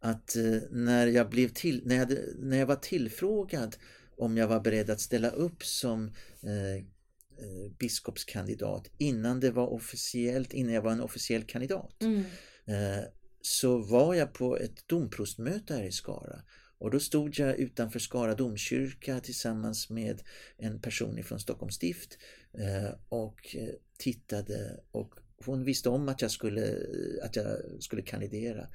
[0.00, 3.76] att eh, när jag, blev till, när jag, när jag var tillfrågad
[4.16, 6.06] om jag var beredd att ställa upp som
[6.42, 6.84] eh,
[7.78, 12.02] biskopskandidat innan det var officiellt, innan jag var en officiell kandidat.
[12.02, 12.24] Mm.
[13.40, 16.42] så var jag på ett domprostmöte här i Skara
[16.78, 20.22] och då stod jag utanför Skara domkyrka tillsammans med
[20.56, 22.18] en person ifrån Stockholms stift
[23.08, 23.56] och
[24.02, 26.76] tittade och hon visste om att jag skulle,
[27.22, 27.46] att jag
[27.80, 28.68] skulle kandidera.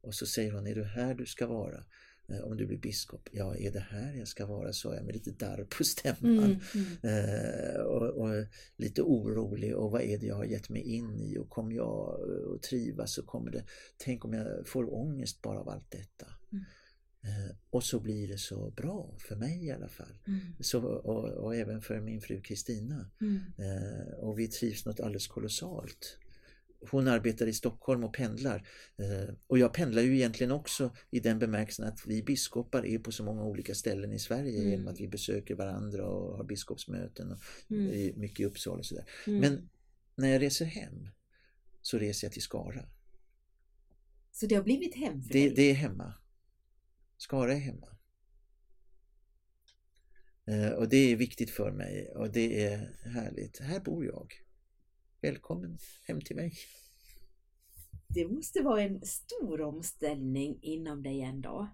[0.00, 1.84] Och så säger hon, är du här du ska vara?
[2.30, 3.28] eh, om du blir biskop.
[3.32, 6.44] Ja, är det här jag ska vara, sa jag med lite darr på stämman.
[6.44, 6.60] Mm,
[7.02, 7.74] mm.
[7.74, 11.38] Eh, och, och, lite orolig och vad är det jag har gett mig in i
[11.38, 12.20] och kommer jag
[12.54, 13.64] att trivas så kommer det,
[13.96, 16.26] tänk om jag får ångest bara av allt detta.
[16.52, 16.64] Mm.
[17.24, 20.18] Eh, och så blir det så bra, för mig i alla fall.
[20.26, 20.40] Mm.
[20.60, 23.10] Så, och, och, även för min fru Kristina.
[23.20, 23.40] Mm.
[23.58, 26.18] Eh, och vi trivs något alldeles kolossalt.
[26.90, 28.68] Hon arbetar i Stockholm och pendlar.
[28.96, 33.12] Eh, och jag pendlar ju egentligen också i den bemärkelsen att vi biskopar är på
[33.12, 34.70] så många olika ställen i Sverige mm.
[34.70, 37.38] genom att vi besöker varandra och har biskopsmöten och
[37.70, 38.20] mm.
[38.20, 39.04] mycket i Uppsala och sådär.
[39.26, 39.40] Mm.
[39.40, 39.70] Men
[40.16, 41.08] när jag reser hem
[41.82, 42.84] så reser jag till Skara.
[44.32, 45.54] Så det har blivit hem för det, dig?
[45.56, 46.14] Det är hemma.
[47.20, 47.88] Skara är hemma.
[50.46, 53.60] Eh, och det är viktigt för mig och det är härligt.
[53.60, 54.32] Här bor jag.
[55.20, 56.52] Välkommen hem till mig.
[58.08, 61.68] Det måste vara en stor omställning inom dig ändå.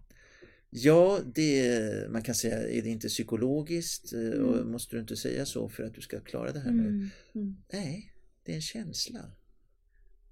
[0.71, 4.45] Ja, det, man kan säga, är det inte psykologiskt eh, mm.
[4.45, 6.89] och måste du inte säga så för att du ska klara det här nu?
[6.89, 7.09] Mm.
[7.35, 7.57] Mm.
[7.73, 9.33] Nej, det är en känsla.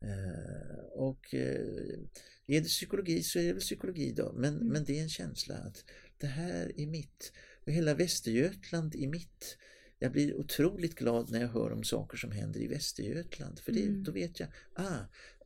[0.02, 1.34] Uh, och
[2.46, 4.68] är det psykologi så är det väl psykologi då, men, mm.
[4.68, 5.84] men det är en känsla att
[6.18, 7.32] det här är mitt.
[7.66, 9.58] Och hela Västergötland är mitt.
[9.98, 13.82] Jag blir otroligt glad när jag hör om saker som händer i Västergötland, för det,
[13.82, 14.02] mm.
[14.02, 14.98] då vet jag, ah,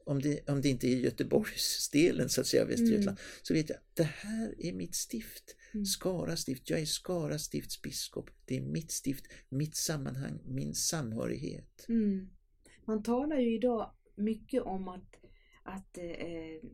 [0.05, 3.31] om det, om det inte är Göteborgsdelen så att säga, Västergötland, mm.
[3.43, 5.57] så vet jag, det här är mitt stift.
[5.75, 5.87] Mm.
[5.87, 8.31] Skara stift, jag är Skara stifts biskop.
[8.45, 11.87] Det är mitt stift, mitt sammanhang, min samhörighet.
[11.89, 12.29] Mm.
[12.87, 15.15] Man talar ju idag mycket om att
[15.69, 16.69] att eh,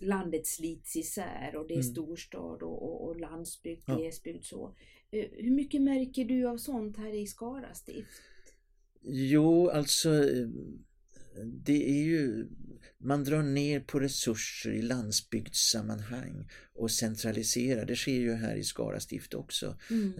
[0.00, 1.92] landet slits isär och det är mm.
[1.92, 3.96] storstad och, och, och landsbygd, ja.
[3.96, 4.76] glesbygd så.
[5.10, 8.22] Eh, hur mycket märker du av sånt här i Skara stift?
[9.02, 10.10] Jo, alltså
[11.44, 12.48] det är ju,
[12.98, 17.84] man drar ner på resurser i landsbygdssammanhang och centraliserar.
[17.84, 19.78] Det sker ju här i Skara stift också.
[19.90, 20.12] Mm.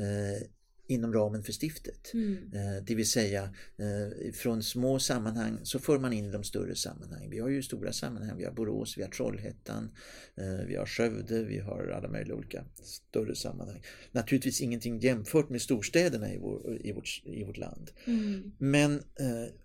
[0.87, 2.15] Inom ramen för stiftet.
[2.15, 2.37] Mm.
[2.53, 3.43] Eh, det vill säga
[3.77, 7.31] eh, från små sammanhang så för man in de större sammanhang.
[7.31, 9.91] Vi har ju stora sammanhang, vi har Borås, vi har Trollhättan,
[10.37, 13.83] eh, vi har Skövde, vi har alla möjliga olika större sammanhang.
[14.13, 17.91] Naturligtvis ingenting jämfört med storstäderna i, vår, i, vårt, i vårt land.
[18.05, 18.53] Mm.
[18.59, 19.03] Men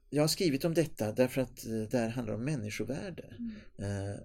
[0.10, 3.26] jag har skrivit om detta därför att det här handlar om människovärde.
[3.40, 4.20] Mm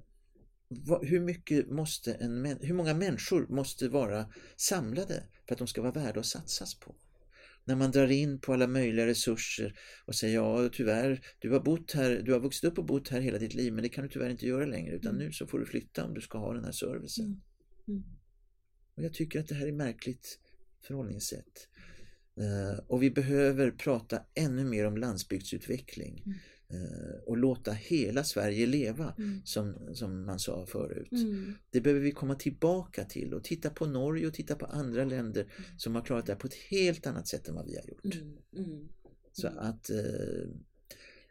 [1.02, 5.92] hur, mycket måste en, hur många människor måste vara samlade för att de ska vara
[5.92, 6.94] värda att satsas på?
[7.64, 11.92] När man drar in på alla möjliga resurser och säger ja tyvärr, du har bott
[11.92, 14.10] här, du har vuxit upp och bott här hela ditt liv men det kan du
[14.10, 15.26] tyvärr inte göra längre utan mm.
[15.26, 17.24] nu så får du flytta om du ska ha den här servicen.
[17.24, 17.40] Mm.
[17.88, 18.04] Mm.
[18.96, 20.38] Och jag tycker att det här är märkligt
[20.86, 21.68] förhållningssätt.
[22.40, 26.22] Uh, och vi behöver prata ännu mer om landsbygdsutveckling.
[26.26, 26.38] Mm.
[26.70, 29.40] Eh, och låta hela Sverige leva mm.
[29.44, 31.12] som, som man sa förut.
[31.12, 31.54] Mm.
[31.70, 35.42] Det behöver vi komma tillbaka till och titta på Norge och titta på andra länder
[35.42, 35.78] mm.
[35.78, 38.14] som har klarat det på ett helt annat sätt än vad vi har gjort.
[38.14, 38.36] Mm.
[38.56, 38.88] Mm.
[39.32, 39.58] Så mm.
[39.58, 39.96] att eh,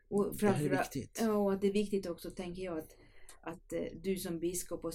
[0.07, 1.19] och det här är viktigt.
[1.21, 2.95] Ja, och att det är viktigt också tänker jag att
[3.41, 4.93] att eh, du som biskop och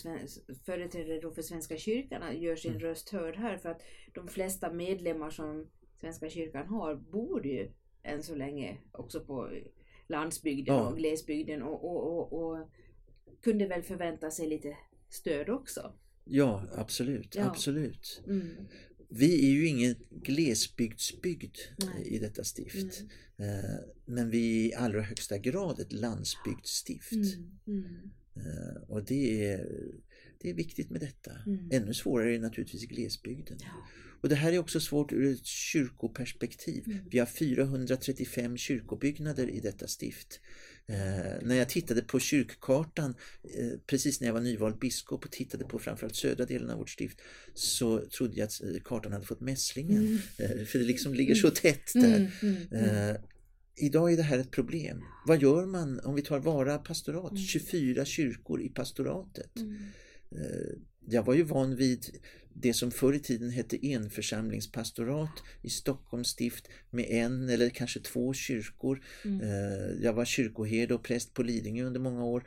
[0.65, 3.83] företrädare för Svenska kyrkan gör sin röst hörd här för att
[4.15, 5.67] de flesta medlemmar som
[6.01, 7.73] Svenska kyrkan har bor ju
[8.03, 9.51] än så länge också på
[10.09, 10.89] landsbygden ja.
[10.89, 12.71] och glesbygden och, och, och, och,
[13.43, 14.77] kunde väl förvänta sig lite
[15.09, 15.93] stöd också.
[16.25, 17.35] Ja, absolut.
[17.35, 17.45] Ja.
[17.45, 18.23] absolut.
[18.27, 18.49] Mm.
[19.09, 22.09] Vi är ju ingen glesbygdsbygd Nej.
[22.09, 23.01] i detta stift.
[23.37, 23.85] Mm.
[24.05, 27.13] Men vi är i allra högsta grad ett landsbygdsstift.
[27.13, 27.59] Mm.
[27.67, 28.11] Mm.
[28.37, 29.67] Eh, och det är,
[30.39, 31.33] det är viktigt med detta.
[31.47, 31.69] Mm.
[31.73, 33.59] Ännu svårare är naturligtvis i glesbygden.
[33.61, 33.87] Ja.
[34.21, 36.83] Och det här är också svårt ur ett kyrkoperspektiv.
[36.87, 36.99] Mm.
[37.11, 40.41] Vi har 435 kyrkobyggnader i detta stift.
[40.87, 45.65] Eh, när jag tittade på kyrkkartan eh, precis när jag var nyvald biskop och tittade
[45.65, 47.21] på framförallt södra delen av vårt stift
[47.55, 50.21] så trodde jag att eh, kartan hade fått mässlingen.
[50.39, 50.59] Mm.
[50.61, 52.17] Eh, för det liksom ligger så tätt där.
[52.17, 53.11] Mm, mm, mm.
[53.11, 53.17] Eh,
[53.77, 55.03] idag är det här ett problem.
[55.27, 57.39] Vad gör man om vi tar Vara pastorat?
[57.39, 59.53] 24 kyrkor i pastoratet.
[61.11, 62.19] Jag var ju van vid
[62.61, 68.35] det som förr i tiden hette enförsamlingspastorat i Stockholms stift med en eller kanske två
[68.35, 69.03] kyrkor.
[69.25, 69.41] Mm.
[69.41, 72.45] Eh, jag var kyrkoherde och präst på Lidingö under många år.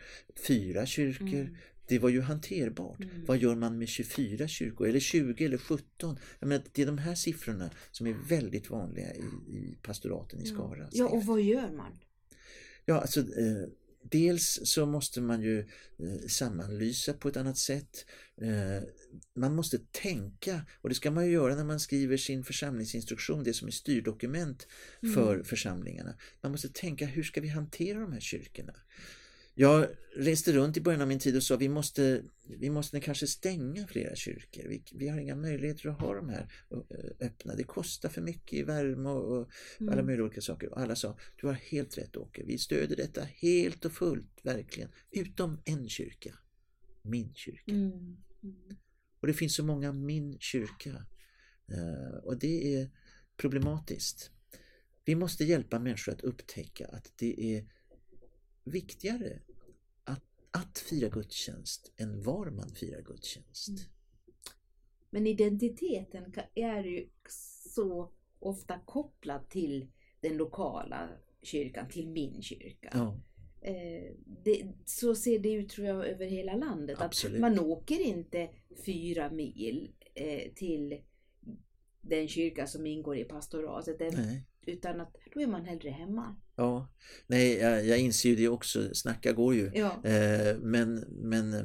[0.47, 1.27] Fyra kyrkor.
[1.27, 1.55] Mm.
[1.87, 2.99] Det var ju hanterbart.
[2.99, 3.25] Mm.
[3.25, 4.87] Vad gör man med 24 kyrkor?
[4.87, 6.17] Eller 20 eller 17?
[6.39, 10.45] Jag menar, det är de här siffrorna som är väldigt vanliga i, i pastoraten i
[10.45, 10.89] Skara.
[10.91, 11.91] Ja, och vad gör man?
[12.85, 13.67] Ja, alltså eh,
[14.03, 18.05] Dels så måste man ju eh, sammanlysa på ett annat sätt.
[18.41, 18.83] Eh,
[19.35, 23.53] man måste tänka, och det ska man ju göra när man skriver sin församlingsinstruktion, det
[23.53, 24.67] som är styrdokument
[25.15, 25.45] för mm.
[25.45, 26.15] församlingarna.
[26.41, 28.73] Man måste tänka, hur ska vi hantera de här kyrkorna?
[29.53, 32.23] Jag reste runt i början av min tid och sa vi måste,
[32.59, 34.63] vi måste kanske stänga flera kyrkor.
[34.69, 37.55] Vi, vi har inga möjligheter att ha de här eh, öppna.
[37.55, 39.49] Det kostar för mycket i värme och, och
[39.79, 39.93] mm.
[39.93, 40.69] alla möjliga olika saker.
[40.69, 44.89] Och alla sa, du har helt rätt Åke, vi stöder detta helt och fullt, verkligen.
[45.11, 46.37] Utom en kyrka,
[47.01, 47.71] min kyrka.
[47.71, 48.17] Mm.
[49.19, 51.05] Och det finns så många min kyrka.
[51.71, 52.89] Uh, och det är
[53.37, 54.31] problematiskt.
[55.05, 57.65] Vi måste hjälpa människor att upptäcka att det är
[58.63, 59.39] viktigare
[60.03, 63.69] att, att fira gudstjänst än var man firar gudstjänst.
[63.69, 63.81] Mm.
[65.09, 67.09] Men identiteten är ju
[67.73, 71.09] så ofta kopplad till den lokala
[71.41, 72.89] kyrkan, till min kyrka.
[72.93, 73.19] Ja.
[73.61, 77.01] Eh, det, så ser det ut tror jag över hela landet.
[77.01, 77.35] Absolut.
[77.35, 78.49] Att man åker inte
[78.85, 81.01] fyra mil eh, till
[82.01, 84.13] den kyrka som ingår i pastoratet.
[84.13, 84.45] Nej.
[84.65, 86.35] Utan att då är man hellre hemma.
[86.61, 86.87] Ja,
[87.27, 89.71] nej jag, jag inser ju det också, snacka går ju.
[89.73, 90.01] Ja.
[90.03, 91.63] Eh, men, men eh,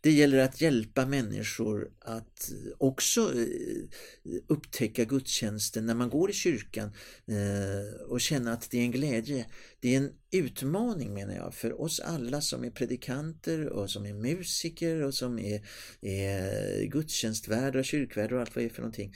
[0.00, 6.92] det gäller att hjälpa människor att också eh, upptäcka gudstjänsten när man går i kyrkan
[7.26, 9.46] eh, och känna att det är en glädje.
[9.80, 14.14] Det är en utmaning menar jag för oss alla som är predikanter och som är
[14.14, 15.66] musiker och som är,
[16.00, 19.14] är gudstjänstvärdar, kyrkvärdar och allt vad det är för någonting.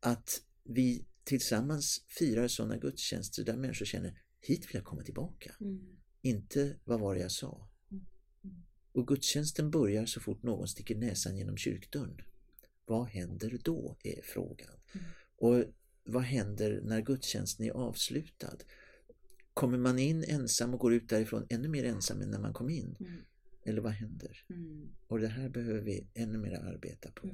[0.00, 5.54] Att vi tillsammans firar sådana gudstjänster där människor känner hit vill jag komma tillbaka.
[5.60, 5.96] Mm.
[6.22, 7.68] Inte vad var det jag sa.
[7.90, 8.06] Mm.
[8.44, 8.56] mm.
[8.92, 12.20] Och gudstjänsten börjar så fort någon sticker näsan genom kyrkdörren.
[12.86, 14.80] Vad händer då är frågan.
[14.92, 15.06] Mm.
[15.36, 15.64] Och
[16.04, 18.56] vad händer när gudstjänsten är avslutad?
[19.54, 22.70] Kommer man in ensam och går ut därifrån ännu mer ensam än när man kom
[22.70, 22.96] in?
[23.00, 23.20] Mm.
[23.64, 24.44] Eller vad händer?
[24.50, 24.88] Mm.
[25.06, 27.28] Och det här behöver vi ännu mer arbeta på.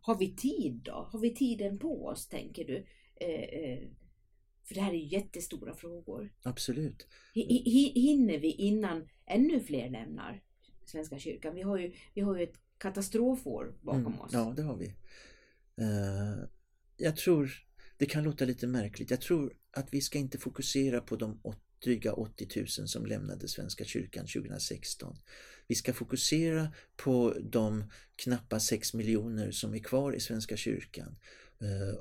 [0.00, 1.08] Har vi tid då?
[1.12, 2.86] Har vi tiden på oss tänker du?
[3.16, 3.88] Eh, eh,
[4.64, 6.32] för det här är jättestora frågor.
[6.42, 7.06] Absolut.
[7.34, 10.42] Hinner vi innan ännu fler lämnar
[10.84, 11.54] Svenska kyrkan?
[11.54, 14.32] Vi har ju, vi har ju ett katastrofår bakom mm, oss.
[14.32, 14.86] Ja, det har vi.
[15.80, 16.44] Uh,
[16.96, 17.50] jag tror,
[17.96, 21.40] det kan låta lite märkligt, jag tror att vi ska inte fokusera på de
[21.84, 25.16] dryga 80 000 som lämnade Svenska kyrkan 2016.
[25.66, 27.84] Vi ska fokusera på de
[28.16, 31.16] knappa 6 miljoner som är kvar i Svenska kyrkan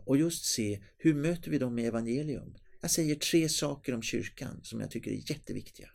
[0.05, 2.55] och just se hur möter vi dem med evangelium.
[2.81, 5.89] Jag säger tre saker om kyrkan som jag tycker är jätteviktiga.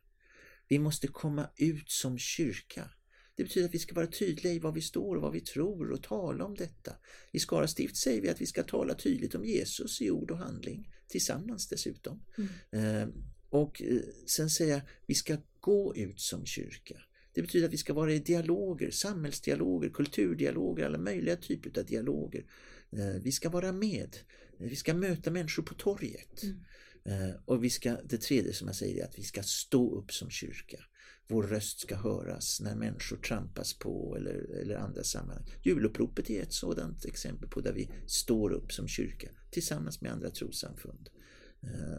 [0.68, 2.90] Vi måste komma ut som kyrka.
[3.36, 5.90] Det betyder att vi ska vara tydliga i vad vi står och vad vi tror
[5.90, 6.92] och tala om detta.
[7.32, 10.38] I Skara stift säger vi att vi ska tala tydligt om Jesus i ord och
[10.38, 12.22] handling, tillsammans dessutom.
[12.38, 13.02] Mm.
[13.02, 13.08] Eh,
[13.48, 17.02] och eh, sen säger jag, vi ska gå ut som kyrka.
[17.32, 22.44] Det betyder att vi ska vara i dialoger, samhällsdialoger, kulturdialoger, alla möjliga typer av dialoger.
[22.92, 24.16] Eh, vi ska vara med.
[24.58, 26.42] Vi ska möta människor på torget.
[26.42, 26.58] Mm.
[27.04, 30.12] Eh, och vi ska, det tredje som jag säger är att vi ska stå upp
[30.12, 30.78] som kyrka.
[31.26, 35.44] Vår röst ska höras när människor trampas på eller, eller andra sammanhang.
[35.62, 40.30] Juluppropet är ett sådant exempel på där vi står upp som kyrka tillsammans med andra
[40.30, 41.08] trossamfund.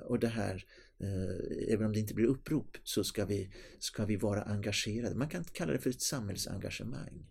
[0.06, 0.66] Och det här
[1.04, 5.16] Eh, även om det inte blir upprop så ska vi, ska vi vara engagerade.
[5.16, 7.26] Man kan kalla det för ett samhällsengagemang.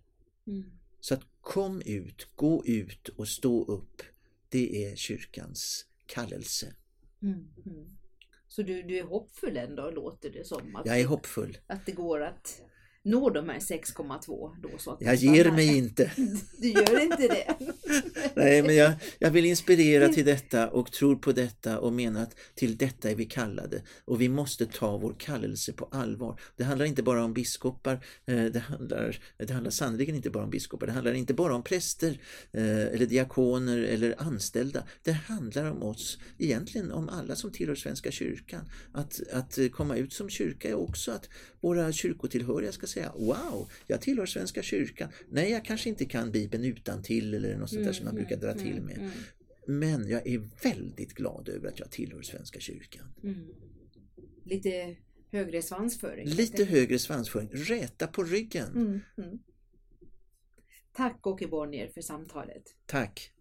[0.46, 0.64] Mm.
[1.00, 4.02] Så att kom ut, gå ut och stå upp.
[4.48, 6.74] Det är kyrkans kallelse.
[7.22, 7.48] Mm.
[7.66, 7.98] Mm.
[8.48, 10.76] Så du, du är hoppfull ändå låter det som?
[10.76, 11.58] Att Jag är hoppfull.
[11.66, 12.62] Att det går att
[13.08, 16.12] nå de här 6,2 då så att Jag ger mig inte.
[16.58, 17.54] Du gör inte det?
[18.34, 22.36] Nej, men jag, jag vill inspirera till detta och tror på detta och menar att
[22.54, 26.40] till detta är vi kallade och vi måste ta vår kallelse på allvar.
[26.56, 30.50] Det handlar inte bara om biskopar, eh, det handlar, det handlar sannerligen inte bara om
[30.50, 32.20] biskopar, det handlar inte bara om präster
[32.52, 34.82] eh, eller diakoner eller anställda.
[35.02, 38.70] Det handlar om oss, egentligen om alla som tillhör Svenska kyrkan.
[38.92, 41.28] Att, att komma ut som kyrka är också att
[41.60, 45.08] våra kyrkotillhöriga ska säga Wow, jag tillhör Svenska kyrkan.
[45.28, 48.14] Nej, jag kanske inte kan Bibeln utan till eller något sånt där mm, som man
[48.14, 48.98] brukar dra mm, till med.
[48.98, 49.10] Mm.
[49.66, 53.14] Men jag är väldigt glad över att jag tillhör Svenska kyrkan.
[53.22, 53.46] Mm.
[54.44, 54.96] Lite
[55.30, 56.28] högre svansföring?
[56.28, 57.48] Lite högre svansföring.
[57.52, 58.68] Räta på ryggen.
[59.16, 59.38] Mm,
[60.92, 62.62] Tack Åke Bonnier för samtalet.
[62.86, 63.32] Tack.